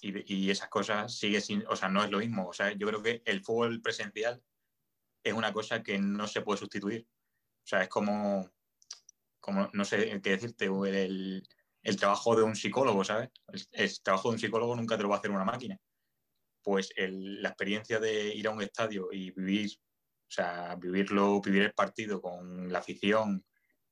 y, 0.00 0.50
esas 0.50 0.68
cosas, 0.68 1.14
sigue 1.14 1.40
sin, 1.40 1.64
o 1.66 1.76
sea, 1.76 1.88
no 1.88 2.04
es 2.04 2.10
lo 2.10 2.18
mismo. 2.18 2.48
O 2.48 2.52
sea, 2.52 2.72
yo 2.72 2.86
creo 2.86 3.02
que 3.02 3.22
el 3.24 3.42
fútbol 3.42 3.80
presencial 3.80 4.42
es 5.22 5.32
una 5.32 5.52
cosa 5.52 5.82
que 5.82 5.98
no 5.98 6.28
se 6.28 6.42
puede 6.42 6.58
sustituir. 6.58 7.06
O 7.64 7.66
sea, 7.66 7.82
es 7.82 7.88
como, 7.88 8.50
como 9.40 9.70
no 9.72 9.84
sé 9.84 10.20
qué 10.22 10.30
decirte, 10.30 10.66
el, 10.66 11.42
el 11.82 11.96
trabajo 11.96 12.36
de 12.36 12.42
un 12.42 12.56
psicólogo, 12.56 13.04
¿sabes? 13.04 13.30
el 13.72 14.02
trabajo 14.02 14.28
de 14.28 14.34
un 14.34 14.40
psicólogo 14.40 14.76
nunca 14.76 14.96
te 14.96 15.02
lo 15.02 15.08
va 15.08 15.16
a 15.16 15.18
hacer 15.18 15.30
una 15.30 15.44
máquina 15.44 15.78
pues 16.64 16.92
la 16.96 17.50
experiencia 17.50 18.00
de 18.00 18.34
ir 18.34 18.48
a 18.48 18.50
un 18.50 18.62
estadio 18.62 19.12
y 19.12 19.30
vivir, 19.32 19.70
o 19.70 20.30
sea, 20.30 20.74
vivirlo, 20.76 21.40
vivir 21.42 21.62
el 21.62 21.74
partido 21.74 22.22
con 22.22 22.72
la 22.72 22.78
afición, 22.78 23.44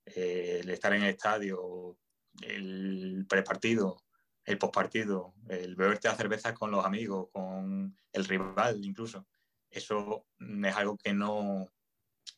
eh, 0.07 0.61
el 0.63 0.71
estar 0.71 0.95
en 0.95 1.03
el 1.03 1.11
estadio, 1.11 1.99
el 2.41 3.27
prepartido, 3.29 4.03
el 4.47 4.57
postpartido, 4.57 5.35
el 5.49 5.77
beberte 5.77 6.09
a 6.09 6.17
cervezas 6.17 6.55
con 6.55 6.71
los 6.71 6.85
amigos, 6.85 7.29
con 7.31 7.95
el 8.11 8.25
rival 8.25 8.83
incluso, 8.83 9.29
eso 9.71 10.27
es 10.41 10.75
algo 10.75 10.97
que 10.97 11.13
no, 11.13 11.71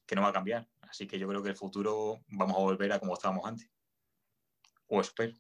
que 0.05 0.16
no 0.16 0.23
va 0.23 0.31
a 0.31 0.33
cambiar. 0.33 0.68
Así 0.94 1.09
que 1.09 1.18
yo 1.18 1.26
creo 1.26 1.42
que 1.42 1.48
el 1.48 1.57
futuro 1.57 2.20
vamos 2.28 2.57
a 2.57 2.61
volver 2.61 2.92
a 2.92 3.00
como 3.00 3.14
estábamos 3.14 3.44
antes. 3.46 3.68
O 4.87 5.00
espero. 5.00 5.35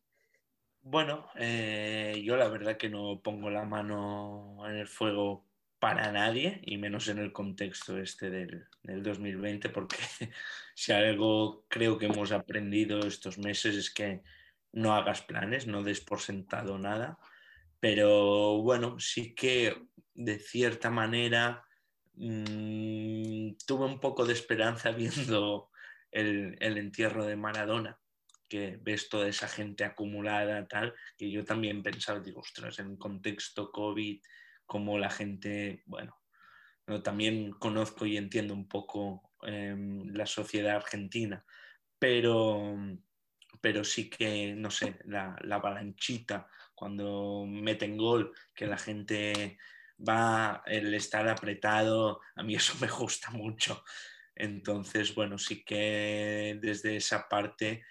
Bueno, 0.80 1.28
eh, 1.36 2.20
yo 2.24 2.36
la 2.36 2.48
verdad 2.48 2.76
que 2.76 2.90
no 2.90 3.20
pongo 3.22 3.50
la 3.50 3.64
mano 3.64 4.56
en 4.66 4.74
el 4.74 4.88
fuego 4.88 5.46
para 5.78 6.10
nadie, 6.10 6.60
y 6.64 6.76
menos 6.76 7.06
en 7.06 7.18
el 7.18 7.32
contexto 7.32 7.98
este 7.98 8.30
del, 8.30 8.66
del 8.82 9.04
2020, 9.04 9.68
porque 9.68 9.96
si 10.74 10.90
algo 10.90 11.66
creo 11.68 11.98
que 11.98 12.06
hemos 12.06 12.32
aprendido 12.32 13.06
estos 13.06 13.38
meses 13.38 13.76
es 13.76 13.94
que 13.94 14.24
no 14.72 14.92
hagas 14.92 15.22
planes, 15.22 15.68
no 15.68 15.84
des 15.84 16.00
por 16.00 16.20
sentado 16.20 16.78
nada, 16.78 17.16
pero 17.78 18.60
bueno, 18.60 18.98
sí 18.98 19.36
que 19.36 19.86
de 20.14 20.40
cierta 20.40 20.90
manera 20.90 21.64
mmm, 22.14 23.56
tuve 23.66 23.84
un 23.86 24.00
poco 24.00 24.24
de 24.24 24.32
esperanza 24.32 24.90
viendo 24.92 25.70
el, 26.10 26.56
entierro 26.60 27.24
de 27.24 27.36
Maradona 27.36 27.98
que 28.48 28.78
ves 28.80 29.08
toda 29.08 29.28
esa 29.28 29.48
gente 29.48 29.84
acumulada, 29.84 30.68
tal, 30.68 30.94
que 31.16 31.30
yo 31.30 31.44
también 31.44 31.82
pensaba, 31.82 32.20
digo, 32.20 32.40
ostras, 32.40 32.78
en 32.78 32.96
contexto 32.96 33.72
COVID, 33.72 34.20
como 34.66 34.98
la 34.98 35.10
gente, 35.10 35.82
bueno, 35.86 36.20
también 37.02 37.52
conozco 37.52 38.06
y 38.06 38.16
entiendo 38.16 38.54
un 38.54 38.68
poco 38.68 39.32
eh, 39.46 39.74
la 40.12 40.26
sociedad 40.26 40.76
argentina, 40.76 41.44
pero, 41.98 42.76
pero 43.60 43.82
sí 43.82 44.08
que, 44.10 44.54
no 44.54 44.70
sé, 44.70 44.98
la, 45.06 45.36
la 45.42 45.56
avalanchita, 45.56 46.46
cuando 46.74 47.46
meten 47.46 47.96
gol, 47.96 48.32
que 48.54 48.66
la 48.66 48.78
gente 48.78 49.58
va, 49.98 50.62
el 50.66 50.94
estar 50.94 51.28
apretado, 51.28 52.20
a 52.34 52.42
mí 52.42 52.54
eso 52.54 52.74
me 52.80 52.88
gusta 52.88 53.30
mucho. 53.30 53.84
Entonces, 54.34 55.14
bueno, 55.14 55.38
sí 55.38 55.64
que 55.64 56.58
desde 56.60 56.96
esa 56.96 57.28
parte 57.28 57.84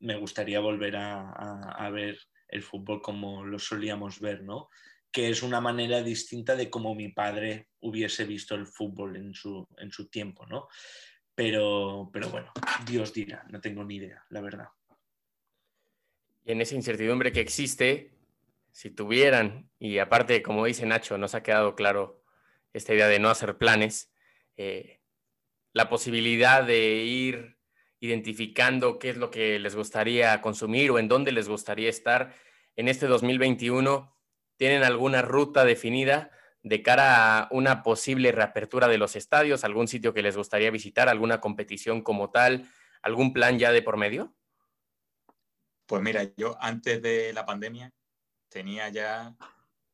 me 0.00 0.16
gustaría 0.16 0.60
volver 0.60 0.96
a, 0.96 1.90
ver 1.90 2.18
el 2.48 2.62
fútbol 2.62 3.00
como 3.00 3.44
lo 3.44 3.58
solíamos 3.58 4.20
ver, 4.20 4.42
¿no? 4.42 4.68
Que 5.10 5.30
es 5.30 5.42
una 5.42 5.60
manera 5.60 6.02
distinta 6.02 6.54
de 6.56 6.68
cómo 6.68 6.94
mi 6.94 7.08
padre 7.08 7.68
hubiese 7.80 8.24
visto 8.24 8.54
el 8.54 8.66
fútbol 8.66 9.16
en 9.16 9.32
su, 9.32 9.66
en 9.78 9.90
su 9.90 10.08
tiempo, 10.10 10.44
¿no? 10.46 10.68
Pero, 11.34 12.10
pero 12.12 12.28
bueno, 12.28 12.52
Dios 12.86 13.12
dirá, 13.12 13.44
no 13.50 13.60
tengo 13.60 13.82
ni 13.82 13.96
idea, 13.96 14.22
la 14.28 14.40
verdad. 14.40 14.68
Y 16.44 16.52
en 16.52 16.60
esa 16.60 16.74
incertidumbre 16.74 17.32
que 17.32 17.40
existe, 17.40 18.13
si 18.74 18.90
tuvieran, 18.90 19.70
y 19.78 19.98
aparte, 19.98 20.42
como 20.42 20.64
dice 20.64 20.84
Nacho, 20.84 21.16
nos 21.16 21.36
ha 21.36 21.44
quedado 21.44 21.76
claro 21.76 22.24
esta 22.72 22.92
idea 22.92 23.06
de 23.06 23.20
no 23.20 23.30
hacer 23.30 23.56
planes, 23.56 24.12
eh, 24.56 25.00
la 25.72 25.88
posibilidad 25.88 26.64
de 26.64 26.96
ir 27.04 27.56
identificando 28.00 28.98
qué 28.98 29.10
es 29.10 29.16
lo 29.16 29.30
que 29.30 29.60
les 29.60 29.76
gustaría 29.76 30.40
consumir 30.40 30.90
o 30.90 30.98
en 30.98 31.06
dónde 31.06 31.30
les 31.30 31.48
gustaría 31.48 31.88
estar 31.88 32.34
en 32.74 32.88
este 32.88 33.06
2021? 33.06 34.12
¿Tienen 34.56 34.82
alguna 34.82 35.22
ruta 35.22 35.64
definida 35.64 36.32
de 36.64 36.82
cara 36.82 37.38
a 37.38 37.48
una 37.52 37.84
posible 37.84 38.32
reapertura 38.32 38.88
de 38.88 38.98
los 38.98 39.14
estadios? 39.14 39.62
¿Algún 39.62 39.86
sitio 39.86 40.12
que 40.12 40.22
les 40.22 40.36
gustaría 40.36 40.72
visitar? 40.72 41.08
¿Alguna 41.08 41.40
competición 41.40 42.02
como 42.02 42.30
tal? 42.30 42.68
¿Algún 43.02 43.32
plan 43.32 43.56
ya 43.56 43.70
de 43.70 43.82
por 43.82 43.98
medio? 43.98 44.34
Pues 45.86 46.02
mira, 46.02 46.24
yo 46.36 46.56
antes 46.60 47.00
de 47.00 47.32
la 47.32 47.46
pandemia 47.46 47.92
tenía 48.54 48.88
ya 48.88 49.36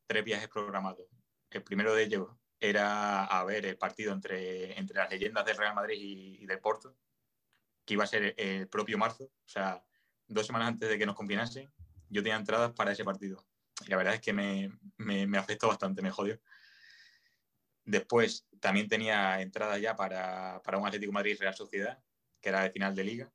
tres 0.07 0.23
viajes 0.23 0.49
programados. 0.49 1.07
El 1.49 1.63
primero 1.63 1.95
de 1.95 2.03
ellos 2.03 2.29
era 2.61 3.25
a 3.25 3.43
ver 3.45 3.65
el 3.65 3.79
partido 3.79 4.13
entre, 4.13 4.79
entre 4.79 4.99
las 4.99 5.11
leyendas 5.11 5.47
del 5.47 5.57
Real 5.57 5.75
Madrid 5.75 5.97
y, 5.99 6.43
y 6.43 6.47
del 6.47 6.61
Porto, 6.61 6.95
que 7.87 7.95
iba 7.95 8.05
a 8.05 8.07
ser 8.07 8.35
el 8.37 8.69
propio 8.69 8.99
marzo, 8.99 9.25
o 9.25 9.49
sea, 9.49 9.83
dos 10.29 10.47
semanas 10.47 10.69
antes 10.69 10.91
de 10.91 10.99
que 10.99 11.07
nos 11.07 11.17
confinasen, 11.17 11.73
yo 12.11 12.23
tenía 12.23 12.37
entradas 12.37 12.73
para 12.73 12.93
ese 12.93 13.03
partido. 13.03 13.47
Y 13.87 13.89
la 13.89 13.97
verdad 13.97 14.15
es 14.15 14.21
que 14.21 14.35
me, 14.35 14.71
me, 14.99 15.39
afectó 15.39 15.69
bastante, 15.69 16.03
me 16.03 16.11
jodió. 16.11 16.39
Después 17.87 18.47
también 18.61 18.89
tenía 18.89 19.41
entradas 19.41 19.81
ya 19.81 19.97
para, 19.97 20.61
para 20.63 20.77
un 20.77 20.87
Atlético 20.87 21.13
Madrid 21.13 21.39
Real 21.41 21.55
Sociedad, 21.55 21.99
que 22.43 22.51
era 22.51 22.63
de 22.63 22.71
final 22.71 22.95
de 22.95 23.05
liga. 23.05 23.33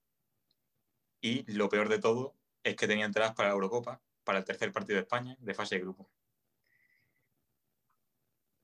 Y 1.19 1.51
lo 1.51 1.67
peor 1.67 1.89
de 1.89 1.97
todo 1.97 2.35
es 2.61 2.75
que 2.75 2.87
tenía 2.87 3.05
entradas 3.05 3.33
para 3.33 3.49
la 3.49 3.55
Eurocopa, 3.55 4.03
para 4.25 4.39
el 4.39 4.45
tercer 4.45 4.73
partido 4.73 4.97
de 4.97 5.03
España, 5.03 5.37
de 5.39 5.53
fase 5.53 5.75
de 5.75 5.81
grupo. 5.81 6.11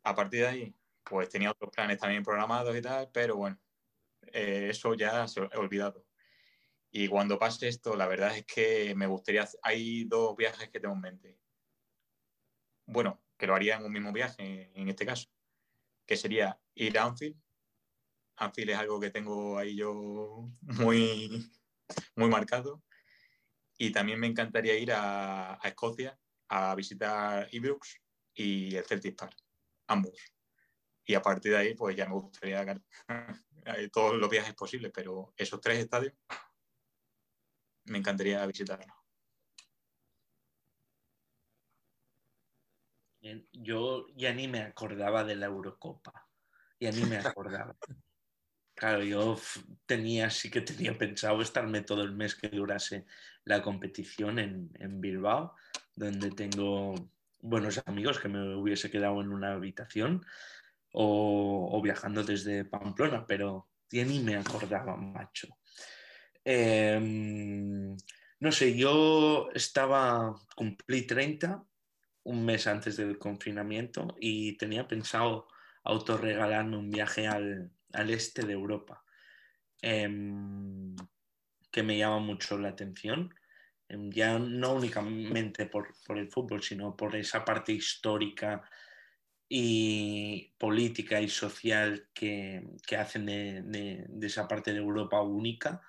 A 0.03 0.15
partir 0.15 0.41
de 0.41 0.47
ahí, 0.47 0.75
pues 1.03 1.29
tenía 1.29 1.51
otros 1.51 1.71
planes 1.71 1.99
también 1.99 2.23
programados 2.23 2.75
y 2.75 2.81
tal, 2.81 3.09
pero 3.13 3.37
bueno, 3.37 3.59
eh, 4.33 4.67
eso 4.71 4.93
ya 4.95 5.27
se 5.27 5.41
ha 5.41 5.59
olvidado. 5.59 6.05
Y 6.91 7.07
cuando 7.07 7.39
pase 7.39 7.69
esto, 7.69 7.95
la 7.95 8.07
verdad 8.07 8.35
es 8.35 8.45
que 8.45 8.93
me 8.95 9.07
gustaría, 9.07 9.47
hay 9.63 10.03
dos 10.05 10.35
viajes 10.35 10.69
que 10.69 10.79
tengo 10.79 10.95
en 10.95 11.01
mente. 11.01 11.39
Bueno, 12.85 13.23
que 13.37 13.47
lo 13.47 13.55
haría 13.55 13.77
en 13.77 13.85
un 13.85 13.93
mismo 13.93 14.11
viaje, 14.11 14.71
en 14.75 14.89
este 14.89 15.05
caso, 15.05 15.29
que 16.05 16.17
sería 16.17 16.59
ir 16.75 16.97
a 16.97 17.03
Anfield. 17.05 17.39
Anfield 18.35 18.71
es 18.71 18.77
algo 18.77 18.99
que 18.99 19.11
tengo 19.11 19.57
ahí 19.57 19.75
yo 19.75 20.49
muy, 20.61 21.49
muy 22.15 22.29
marcado. 22.29 22.83
Y 23.81 23.91
también 23.91 24.19
me 24.19 24.27
encantaría 24.27 24.77
ir 24.77 24.91
a, 24.93 25.55
a 25.55 25.67
Escocia 25.67 26.15
a 26.49 26.75
visitar 26.75 27.47
Ibrox 27.51 27.99
y 28.35 28.75
el 28.75 28.85
Celtic 28.85 29.17
Park, 29.17 29.35
ambos. 29.87 30.13
Y 31.03 31.15
a 31.15 31.21
partir 31.23 31.53
de 31.53 31.57
ahí, 31.57 31.73
pues 31.73 31.95
ya 31.95 32.05
me 32.05 32.13
gustaría 32.13 32.79
todos 33.91 34.17
los 34.17 34.29
viajes 34.29 34.53
posibles, 34.53 34.91
pero 34.93 35.33
esos 35.35 35.59
tres 35.59 35.79
estadios 35.79 36.13
me 37.85 37.97
encantaría 37.97 38.45
visitarlos. 38.45 38.95
Yo 43.51 44.05
ya 44.15 44.31
ni 44.31 44.47
me 44.47 44.61
acordaba 44.61 45.23
de 45.23 45.37
la 45.37 45.47
Eurocopa, 45.47 46.29
ya 46.79 46.91
ni 46.91 47.03
me 47.05 47.17
acordaba. 47.17 47.75
Claro, 48.81 49.03
yo 49.03 49.37
tenía, 49.85 50.31
sí 50.31 50.49
que 50.49 50.61
tenía 50.61 50.97
pensado 50.97 51.43
estarme 51.43 51.81
todo 51.81 52.01
el 52.01 52.13
mes 52.13 52.33
que 52.33 52.49
durase 52.49 53.05
la 53.45 53.61
competición 53.61 54.39
en, 54.39 54.99
Bilbao, 54.99 55.53
donde 55.93 56.31
tengo 56.31 56.95
buenos 57.41 57.79
amigos 57.85 58.17
que 58.17 58.27
me 58.27 58.55
hubiese 58.55 58.89
quedado 58.89 59.21
en 59.21 59.31
una 59.31 59.53
habitación 59.53 60.25
o, 60.93 61.79
viajando 61.83 62.23
desde 62.23 62.65
Pamplona, 62.65 63.27
pero 63.27 63.69
ya 63.91 64.03
ni 64.03 64.19
me 64.19 64.35
acordaba, 64.35 64.97
macho. 64.97 65.59
Em, 66.43 67.95
no 68.39 68.51
sé, 68.51 68.75
yo 68.75 69.49
estaba, 69.53 70.33
cumplí 70.55 71.03
30 71.05 71.63
un 72.23 72.43
mes 72.43 72.65
antes 72.65 72.97
del 72.97 73.19
confinamiento 73.19 74.15
y 74.19 74.57
tenía 74.57 74.87
pensado 74.87 75.47
autorregalarme 75.83 76.77
un 76.77 76.89
viaje 76.89 77.27
al, 77.27 77.71
este 77.93 78.45
de 78.45 78.53
Europa, 78.53 79.03
em, 79.81 80.95
que 81.71 81.83
me 81.83 81.97
llama 81.97 82.19
mucho 82.19 82.57
la 82.57 82.69
atención, 82.69 83.33
em, 83.89 84.11
ya 84.11 84.37
no 84.39 84.73
únicamente 84.75 85.65
por, 85.67 85.93
por, 86.05 86.17
el 86.17 86.29
fútbol, 86.29 86.61
sino 86.61 86.95
por 86.95 87.15
esa 87.15 87.43
parte 87.43 87.71
histórica 87.73 88.63
y 89.49 90.53
política 90.57 91.19
y 91.19 91.27
social 91.27 92.07
que, 92.13 92.63
que 92.87 92.95
hacen 92.97 93.25
de, 93.25 93.61
de, 93.63 94.05
de, 94.07 94.27
esa 94.27 94.47
parte 94.47 94.71
de 94.71 94.79
Europa 94.79 95.21
única. 95.21 95.81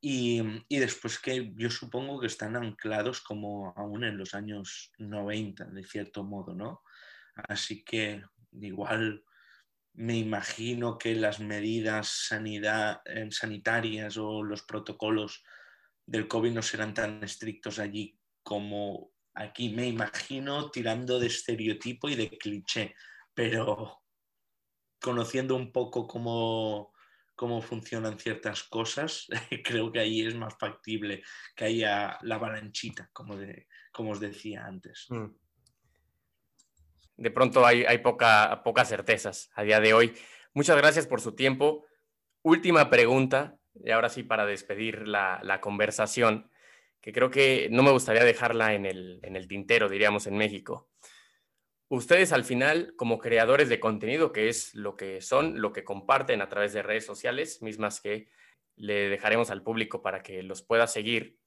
Y, 0.00 0.40
y, 0.68 0.78
después 0.78 1.18
que 1.18 1.52
yo 1.56 1.70
supongo 1.70 2.20
que 2.20 2.28
están 2.28 2.54
anclados 2.54 3.20
como 3.22 3.72
aún 3.76 4.04
en 4.04 4.16
los 4.16 4.34
años 4.34 4.92
90, 4.98 5.64
de 5.64 5.82
cierto 5.84 6.22
modo, 6.22 6.54
¿no? 6.54 6.82
Así 7.48 7.82
que 7.82 8.22
igual 8.52 9.24
me 9.96 10.16
imagino 10.16 10.98
que 10.98 11.14
las 11.14 11.40
medidas 11.40 12.08
sanidad, 12.28 13.00
eh, 13.06 13.28
sanitarias 13.30 14.18
o 14.18 14.42
los 14.42 14.62
protocolos 14.62 15.42
del 16.04 16.28
COVID 16.28 16.52
no 16.52 16.62
serán 16.62 16.92
tan 16.94 17.24
estrictos 17.24 17.78
allí 17.78 18.18
como 18.42 19.12
aquí 19.34 19.70
me 19.70 19.86
imagino 19.86 20.70
tirando 20.70 21.18
de 21.18 21.26
estereotipo 21.28 22.08
y 22.08 22.14
de 22.14 22.30
cliché, 22.30 22.94
pero 23.34 24.02
conociendo 25.00 25.56
un 25.56 25.72
poco 25.72 26.06
cómo, 26.06 26.92
cómo 27.34 27.62
funcionan 27.62 28.18
ciertas 28.18 28.64
cosas, 28.64 29.26
creo 29.64 29.90
que 29.90 30.00
ahí 30.00 30.26
es 30.26 30.34
más 30.34 30.56
factible 30.58 31.22
que 31.54 31.64
haya 31.64 32.18
la 32.22 32.36
avalanchita, 32.36 33.10
como, 33.12 33.36
de, 33.36 33.66
como 33.92 34.12
os 34.12 34.20
decía 34.20 34.66
antes. 34.66 35.06
Mm. 35.08 35.45
De 37.16 37.30
pronto 37.30 37.64
hay, 37.66 37.84
hay 37.84 37.98
poca, 37.98 38.62
pocas 38.64 38.88
certezas 38.88 39.50
a 39.54 39.62
día 39.62 39.80
de 39.80 39.94
hoy. 39.94 40.14
Muchas 40.54 40.76
gracias 40.76 41.06
por 41.06 41.20
su 41.20 41.34
tiempo. 41.34 41.86
Última 42.42 42.90
pregunta, 42.90 43.58
y 43.74 43.90
ahora 43.90 44.08
sí 44.08 44.22
para 44.22 44.46
despedir 44.46 45.08
la, 45.08 45.40
la 45.42 45.60
conversación 45.60 46.50
que 47.06 47.12
creo 47.12 47.30
que 47.30 47.68
no 47.70 47.84
me 47.84 47.92
gustaría 47.92 48.24
dejarla 48.24 48.74
en 48.74 48.84
el, 48.84 49.20
en 49.22 49.36
el 49.36 49.46
tintero, 49.46 49.88
diríamos, 49.88 50.26
en 50.26 50.36
México. 50.36 50.90
ustedes 51.88 52.32
al 52.32 52.42
final, 52.42 52.94
como 52.96 53.18
creadores 53.18 53.68
de 53.68 53.78
contenido, 53.78 54.32
que 54.32 54.48
es 54.48 54.74
lo 54.74 54.96
que 54.96 55.20
son, 55.20 55.60
lo 55.60 55.72
que 55.72 55.84
comparten 55.84 56.42
a 56.42 56.48
través 56.48 56.72
de 56.72 56.82
redes 56.82 57.06
sociales, 57.06 57.62
mismas 57.62 58.00
que 58.00 58.28
le 58.74 59.08
dejaremos 59.08 59.50
al 59.50 59.62
público 59.62 60.02
para 60.02 60.22
que 60.22 60.42
los 60.42 60.62
pueda 60.62 60.88
seguir, 60.88 61.38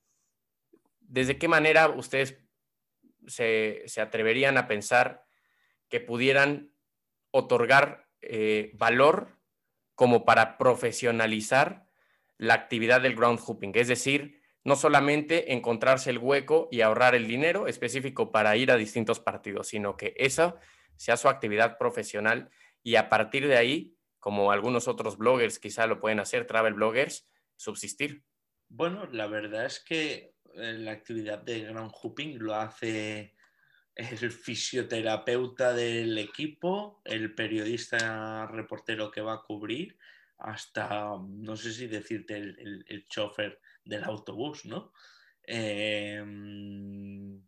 ¿desde 1.02 1.38
qué 1.38 1.50
manera 1.50 1.90
ustedes 1.90 2.40
se, 3.28 3.84
atreverían 4.00 4.58
a 4.58 4.68
pensar 4.68 5.26
que 5.90 6.00
pudieran 6.00 6.72
otorgar 7.32 8.08
eh, 8.22 8.72
valor 8.76 9.38
como 9.96 10.26
para 10.26 10.58
profesionalizar 10.58 11.88
la 12.38 12.54
actividad 12.54 13.02
del 13.02 13.16
ground 13.16 13.40
hooping? 13.40 13.72
Es 13.76 13.88
decir, 13.88 14.42
no 14.64 14.76
solamente 14.76 15.54
encontrarse 15.54 16.10
el 16.10 16.18
hueco 16.18 16.68
y 16.72 16.82
ahorrar 16.82 17.16
el 17.16 17.28
dinero 17.28 17.68
específico 17.68 18.32
para 18.32 18.56
ir 18.56 18.72
a 18.72 18.78
distintos 18.78 19.20
partidos, 19.20 19.68
sino 19.68 19.98
que 19.98 20.14
esa 20.18 20.60
sea 20.96 21.18
su 21.18 21.30
actividad 21.30 21.78
profesional 21.78 22.50
y 22.84 22.96
a 22.96 23.10
partir 23.10 23.48
de 23.48 23.58
ahí, 23.58 23.98
como 24.20 24.52
algunos 24.52 24.88
otros 24.88 25.18
bloggers 25.18 25.60
quizá 25.60 25.88
lo 25.88 26.00
pueden 26.00 26.20
hacer, 26.20 26.46
travel 26.46 26.74
bloggers, 26.74 27.28
subsistir. 27.56 28.24
Bueno, 28.68 29.08
la 29.12 29.28
verdad 29.28 29.66
es 29.66 29.80
que 29.80 30.36
eh, 30.56 30.74
la 30.74 30.92
actividad 30.92 31.40
de 31.40 31.62
ground 31.62 31.92
hooping 31.94 32.38
lo 32.40 32.56
hace 32.56 33.34
el 34.00 34.32
fisioterapeuta 34.32 35.74
del 35.74 36.18
equipo, 36.18 37.02
el 37.04 37.36
periodista 37.36 38.48
reportero 38.48 39.12
que 39.12 39.22
va 39.22 39.34
a 39.34 39.42
cubrir, 39.42 39.98
hasta, 40.38 41.18
no 41.28 41.58
sé 41.58 41.74
si 41.74 41.88
decirte, 41.88 42.38
el, 42.38 42.86
el 42.88 43.06
chofer 43.08 43.60
del 43.84 44.06
autobús, 44.06 44.66
¿no? 44.66 44.94
Em, 45.44 47.42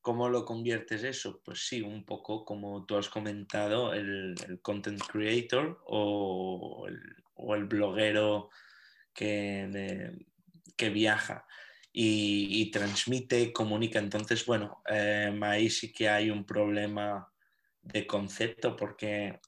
¿Cómo 0.00 0.28
lo 0.28 0.44
conviertes 0.44 1.04
eso? 1.04 1.42
Pues 1.44 1.66
sí, 1.68 1.82
un 1.82 2.04
poco 2.04 2.44
como 2.44 2.86
tú 2.86 2.96
has 2.96 3.08
comentado, 3.08 3.92
el, 3.92 4.34
content 4.62 5.00
creator 5.02 5.80
o 5.86 6.86
el, 6.88 7.64
bloguero 7.66 8.48
que, 9.12 10.12
que 10.76 10.90
viaja 10.90 11.46
y, 12.00 12.70
transmite, 12.70 13.52
comunica. 13.52 13.98
Entonces, 13.98 14.46
bueno, 14.46 14.82
em, 14.86 15.42
ahí 15.42 15.68
sí 15.68 15.92
que 15.92 16.08
hay 16.08 16.30
un 16.30 16.44
problema 16.44 17.28
de 17.82 18.06
concepto 18.06 18.76
porque 18.76 19.40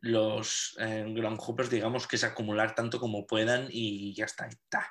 los 0.00 0.76
eh, 0.78 1.04
ground 1.08 1.40
hoopers, 1.40 1.70
digamos 1.70 2.06
que 2.06 2.14
es 2.16 2.24
acumular 2.24 2.76
tanto 2.76 3.00
como 3.00 3.26
puedan 3.26 3.66
y 3.68 4.14
ya 4.14 4.26
está, 4.26 4.46
está. 4.46 4.88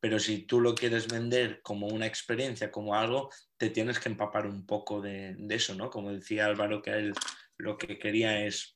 Pero 0.00 0.18
si 0.18 0.42
tú 0.42 0.60
lo 0.60 0.74
quieres 0.74 1.06
vender 1.06 1.62
como 1.62 1.86
una 1.86 2.06
experiencia, 2.06 2.72
como 2.72 2.96
algo, 2.96 3.30
te 3.56 3.70
tienes 3.70 4.00
que 4.00 4.08
empapar 4.08 4.46
un 4.46 4.66
poco 4.66 5.00
de, 5.00 5.36
eso, 5.50 5.76
¿no? 5.76 5.88
Como 5.88 6.12
decía 6.12 6.46
Álvaro, 6.46 6.82
que 6.82 6.90
él 6.90 7.12
lo 7.58 7.78
que 7.78 7.96
quería 7.98 8.44
es 8.44 8.73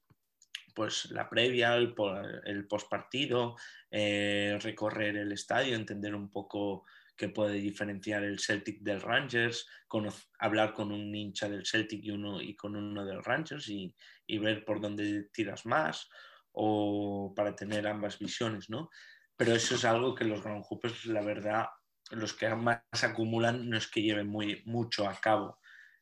pues 0.79 1.11
la 1.11 1.29
previa, 1.29 1.75
el, 1.75 1.93
el 2.45 2.69
postpartido, 2.69 3.57
eh, 3.91 4.57
recorrer 4.63 5.17
el 5.17 5.33
estadio, 5.33 5.75
entender 5.75 6.15
un 6.15 6.31
poco 6.31 6.85
qué 7.17 7.31
puede 7.31 7.55
diferenciar 7.55 8.23
el 8.23 8.39
Celtic 8.39 8.79
del 8.83 9.01
Rangers, 9.01 9.67
hablar 10.39 10.75
con 10.75 10.93
un 10.93 11.13
hincha 11.13 11.49
del 11.49 11.67
Celtic 11.67 12.05
y, 12.05 12.13
uno, 12.13 12.41
y 12.41 12.55
con 12.55 12.77
uno 12.77 13.05
del 13.05 13.25
Rangers 13.25 13.69
y, 13.69 13.93
y 14.25 14.39
ver 14.39 14.65
por 14.65 14.81
dónde 14.81 15.25
tiras 15.33 15.67
más 15.67 16.09
o 16.53 17.33
para 17.35 17.57
tener 17.57 17.89
ambas 17.89 18.21
visiones, 18.21 18.71
¿no? 18.71 18.89
Pero 19.37 19.57
eso 19.57 19.75
es 19.75 19.85
algo 19.85 20.15
que 20.15 20.27
los 20.27 20.45
ground 20.45 20.65
hoopers, 20.69 21.07
la 21.07 21.23
verdad, 21.23 21.67
los 22.13 22.35
que 22.35 22.49
más 22.55 22.85
acumulan 23.03 23.69
no 23.69 23.77
es 23.77 23.89
que 23.89 24.03
lleven 24.03 24.29
muy, 24.29 24.63
mucho 24.65 25.09
a 25.09 25.21
cabo 25.21 25.59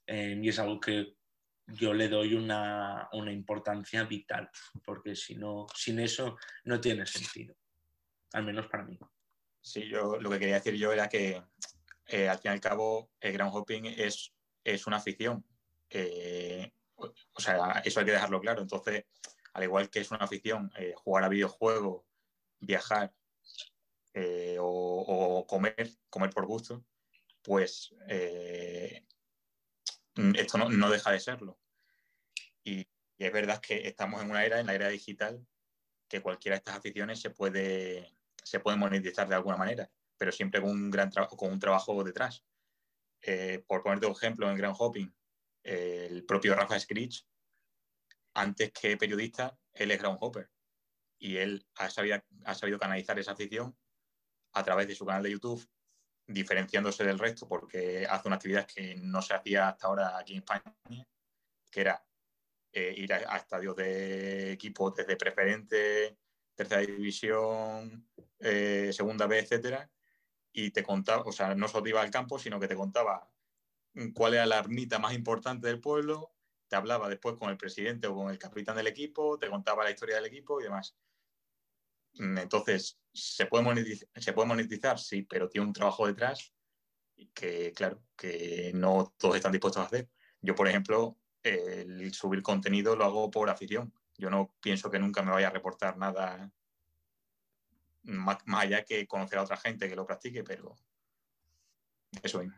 eh, 0.06 0.38
y 0.38 0.50
es 0.50 0.58
algo 0.58 0.78
que 0.80 1.15
yo 1.68 1.92
le 1.92 2.08
doy 2.08 2.34
una, 2.34 3.08
una, 3.12 3.32
importancia 3.32 4.04
vital, 4.04 4.50
porque 4.84 5.16
si 5.16 5.34
no, 5.34 5.66
sin 5.74 5.98
eso 5.98 6.36
no 6.64 6.80
tiene 6.80 7.06
sentido, 7.06 7.56
al 8.32 8.44
menos 8.44 8.66
para 8.68 8.84
mí. 8.84 8.98
Sí, 9.60 9.88
yo 9.88 10.16
lo 10.20 10.30
que 10.30 10.38
quería 10.38 10.56
decir 10.56 10.74
yo 10.74 10.92
era 10.92 11.08
que 11.08 11.42
eh, 12.06 12.28
al 12.28 12.38
fin 12.38 12.52
y 12.52 12.54
al 12.54 12.60
cabo 12.60 13.10
el 13.20 13.32
ground 13.32 13.52
hopping 13.54 13.86
es, 13.86 14.32
es 14.62 14.86
una 14.86 14.98
afición. 14.98 15.44
Eh, 15.90 16.72
o 16.94 17.40
sea, 17.40 17.82
eso 17.84 18.00
hay 18.00 18.06
que 18.06 18.12
dejarlo 18.12 18.40
claro. 18.40 18.62
Entonces, 18.62 19.04
al 19.52 19.64
igual 19.64 19.90
que 19.90 20.00
es 20.00 20.10
una 20.10 20.24
afición, 20.24 20.70
eh, 20.76 20.94
jugar 20.96 21.24
a 21.24 21.28
videojuegos, 21.28 22.04
viajar 22.60 23.12
eh, 24.14 24.56
o, 24.60 25.44
comer, 25.48 25.90
comer 26.08 26.30
por 26.30 26.46
gusto, 26.46 26.84
pues 27.42 27.92
esto 30.34 30.58
no, 30.58 30.90
deja 30.90 31.12
de 31.12 31.20
serlo. 31.20 31.58
Y, 32.64 32.86
es 33.18 33.32
verdad 33.32 33.60
que 33.60 33.88
estamos 33.88 34.22
en 34.22 34.30
una 34.30 34.44
era, 34.44 34.60
en 34.60 34.66
la 34.66 34.74
era 34.74 34.88
digital, 34.88 35.46
que 36.06 36.20
cualquiera 36.20 36.56
de 36.56 36.58
estas 36.58 36.76
aficiones 36.76 37.20
se 37.20 37.30
puede, 37.30 38.14
se 38.42 38.60
puede 38.60 38.76
monetizar 38.76 39.26
de 39.26 39.34
alguna 39.34 39.56
manera, 39.56 39.90
pero 40.18 40.30
siempre 40.32 40.60
con 40.60 40.70
un 40.70 40.90
gran 40.90 41.10
trabajo, 41.10 41.36
con 41.36 41.50
un 41.50 41.58
trabajo 41.58 42.04
detrás. 42.04 42.44
por 43.66 43.82
ponerte 43.82 44.06
un 44.06 44.12
ejemplo, 44.12 44.50
en 44.50 44.56
Grand 44.58 44.76
Hopping, 44.78 45.14
el 45.62 46.24
propio 46.26 46.54
Rafa 46.54 46.78
Scritch, 46.78 47.26
antes 48.34 48.70
que 48.72 48.96
periodista, 48.96 49.58
él 49.72 49.90
es 49.90 49.98
groundhopper 49.98 50.50
y 51.18 51.38
él 51.38 51.66
ha 51.76 51.90
sabido, 51.90 52.22
ha 52.44 52.54
sabido 52.54 52.78
canalizar 52.78 53.18
esa 53.18 53.32
afición 53.32 53.76
a 54.52 54.62
través 54.62 54.86
de 54.86 54.94
su 54.94 55.06
canal 55.06 55.22
de 55.22 55.30
YouTube, 55.30 55.66
diferenciándose 56.26 57.04
del 57.04 57.18
resto 57.18 57.46
porque 57.46 58.06
hace 58.08 58.28
una 58.28 58.36
actividad 58.36 58.66
que 58.66 58.96
no 58.96 59.22
se 59.22 59.34
hacía 59.34 59.68
hasta 59.68 59.86
ahora 59.86 60.18
aquí 60.18 60.32
en 60.32 60.38
España, 60.38 60.74
que 61.70 61.80
era 61.80 62.04
eh, 62.72 62.94
ir 62.96 63.12
a, 63.12 63.36
estadios 63.36 63.76
de 63.76 64.52
equipos 64.52 64.94
desde 64.94 65.16
preferente, 65.16 66.18
tercera 66.54 66.80
división, 66.80 68.08
eh, 68.40 68.90
segunda 68.92 69.26
B, 69.26 69.38
etcétera, 69.38 69.90
y 70.52 70.70
te 70.70 70.82
contaba, 70.82 71.22
o 71.22 71.32
sea, 71.32 71.54
no 71.54 71.68
solo 71.68 71.88
iba 71.88 72.02
al 72.02 72.10
campo, 72.10 72.38
sino 72.38 72.58
que 72.58 72.68
te 72.68 72.76
contaba 72.76 73.30
cuál 74.14 74.34
era 74.34 74.46
la 74.46 74.58
ermita 74.58 74.98
más 74.98 75.14
importante 75.14 75.68
del 75.68 75.80
pueblo, 75.80 76.34
te 76.68 76.76
hablaba 76.76 77.08
después 77.08 77.36
con 77.36 77.50
el 77.50 77.56
presidente 77.56 78.08
o 78.08 78.14
con 78.14 78.30
el 78.30 78.38
capitán 78.38 78.76
del 78.76 78.88
equipo, 78.88 79.38
te 79.38 79.48
contaba 79.48 79.84
la 79.84 79.90
historia 79.90 80.16
del 80.16 80.26
equipo 80.26 80.60
y 80.60 80.64
demás. 80.64 80.96
Mm, 82.18 82.38
entonces, 82.38 82.98
¿se 83.12 83.46
puede 83.46 83.64
monetizar? 83.64 84.98
Sí, 84.98 85.22
pero 85.22 85.48
tiene 85.48 85.66
un 85.66 85.72
trabajo 85.72 86.06
detrás 86.06 86.52
que, 87.34 87.72
claro, 87.72 88.02
que 88.16 88.72
no 88.74 89.14
todos 89.18 89.36
están 89.36 89.52
dispuestos 89.52 89.82
a 89.82 89.86
hacer. 89.86 90.08
Yo, 90.40 90.54
por 90.54 90.68
ejemplo, 90.68 91.18
el 91.42 92.12
subir 92.12 92.42
contenido 92.42 92.96
lo 92.96 93.04
hago 93.04 93.30
por 93.30 93.50
afición. 93.50 93.92
Yo 94.16 94.30
no 94.30 94.54
pienso 94.60 94.90
que 94.90 94.98
nunca 94.98 95.22
me 95.22 95.30
vaya 95.30 95.48
a 95.48 95.52
reportar 95.52 95.96
nada 95.96 96.50
más, 98.04 98.38
allá 98.46 98.84
que 98.84 99.06
conocer 99.06 99.38
a 99.38 99.42
otra 99.42 99.56
gente 99.56 99.88
que 99.88 99.96
lo 99.96 100.06
practique, 100.06 100.42
pero 100.44 100.76
eso 102.22 102.38
mismo. 102.38 102.56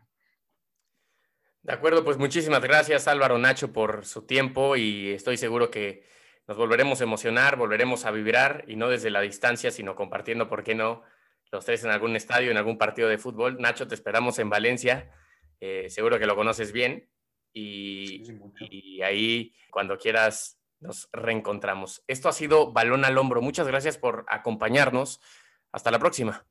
De 1.63 1.73
acuerdo, 1.73 2.05
pues 2.05 2.17
muchísimas 2.17 2.61
gracias 2.61 3.07
Álvaro 3.07 3.37
Nacho 3.37 3.73
por 3.73 4.05
su 4.05 4.21
tiempo 4.21 4.77
y 4.77 5.09
estoy 5.11 5.37
seguro 5.37 5.69
que 5.69 6.03
nos 6.49 6.57
volveremos 6.57 6.99
a 6.99 7.03
emocionar, 7.03 7.57
volveremos 7.57 8.05
a 8.05 8.11
vibrar 8.11 8.65
y 8.67 8.75
no 8.75 8.89
desde 8.89 9.11
la 9.11 9.21
distancia, 9.21 9.69
sino 9.69 9.95
compartiendo, 9.95 10.49
¿por 10.49 10.63
qué 10.63 10.73
no? 10.73 11.03
Los 11.51 11.63
tres 11.63 11.83
en 11.83 11.91
algún 11.91 12.15
estadio, 12.15 12.49
en 12.49 12.57
algún 12.57 12.79
partido 12.79 13.07
de 13.07 13.19
fútbol. 13.19 13.57
Nacho, 13.59 13.87
te 13.87 13.93
esperamos 13.93 14.39
en 14.39 14.49
Valencia, 14.49 15.11
eh, 15.59 15.91
seguro 15.91 16.17
que 16.17 16.25
lo 16.25 16.35
conoces 16.35 16.71
bien 16.71 17.07
y, 17.53 18.23
y 18.61 19.03
ahí 19.03 19.53
cuando 19.69 19.99
quieras 19.99 20.59
nos 20.79 21.07
reencontramos. 21.13 22.03
Esto 22.07 22.29
ha 22.29 22.33
sido 22.33 22.73
Balón 22.73 23.05
al 23.05 23.19
Hombro. 23.19 23.43
Muchas 23.43 23.67
gracias 23.67 23.99
por 23.99 24.25
acompañarnos. 24.27 25.21
Hasta 25.71 25.91
la 25.91 25.99
próxima. 25.99 26.47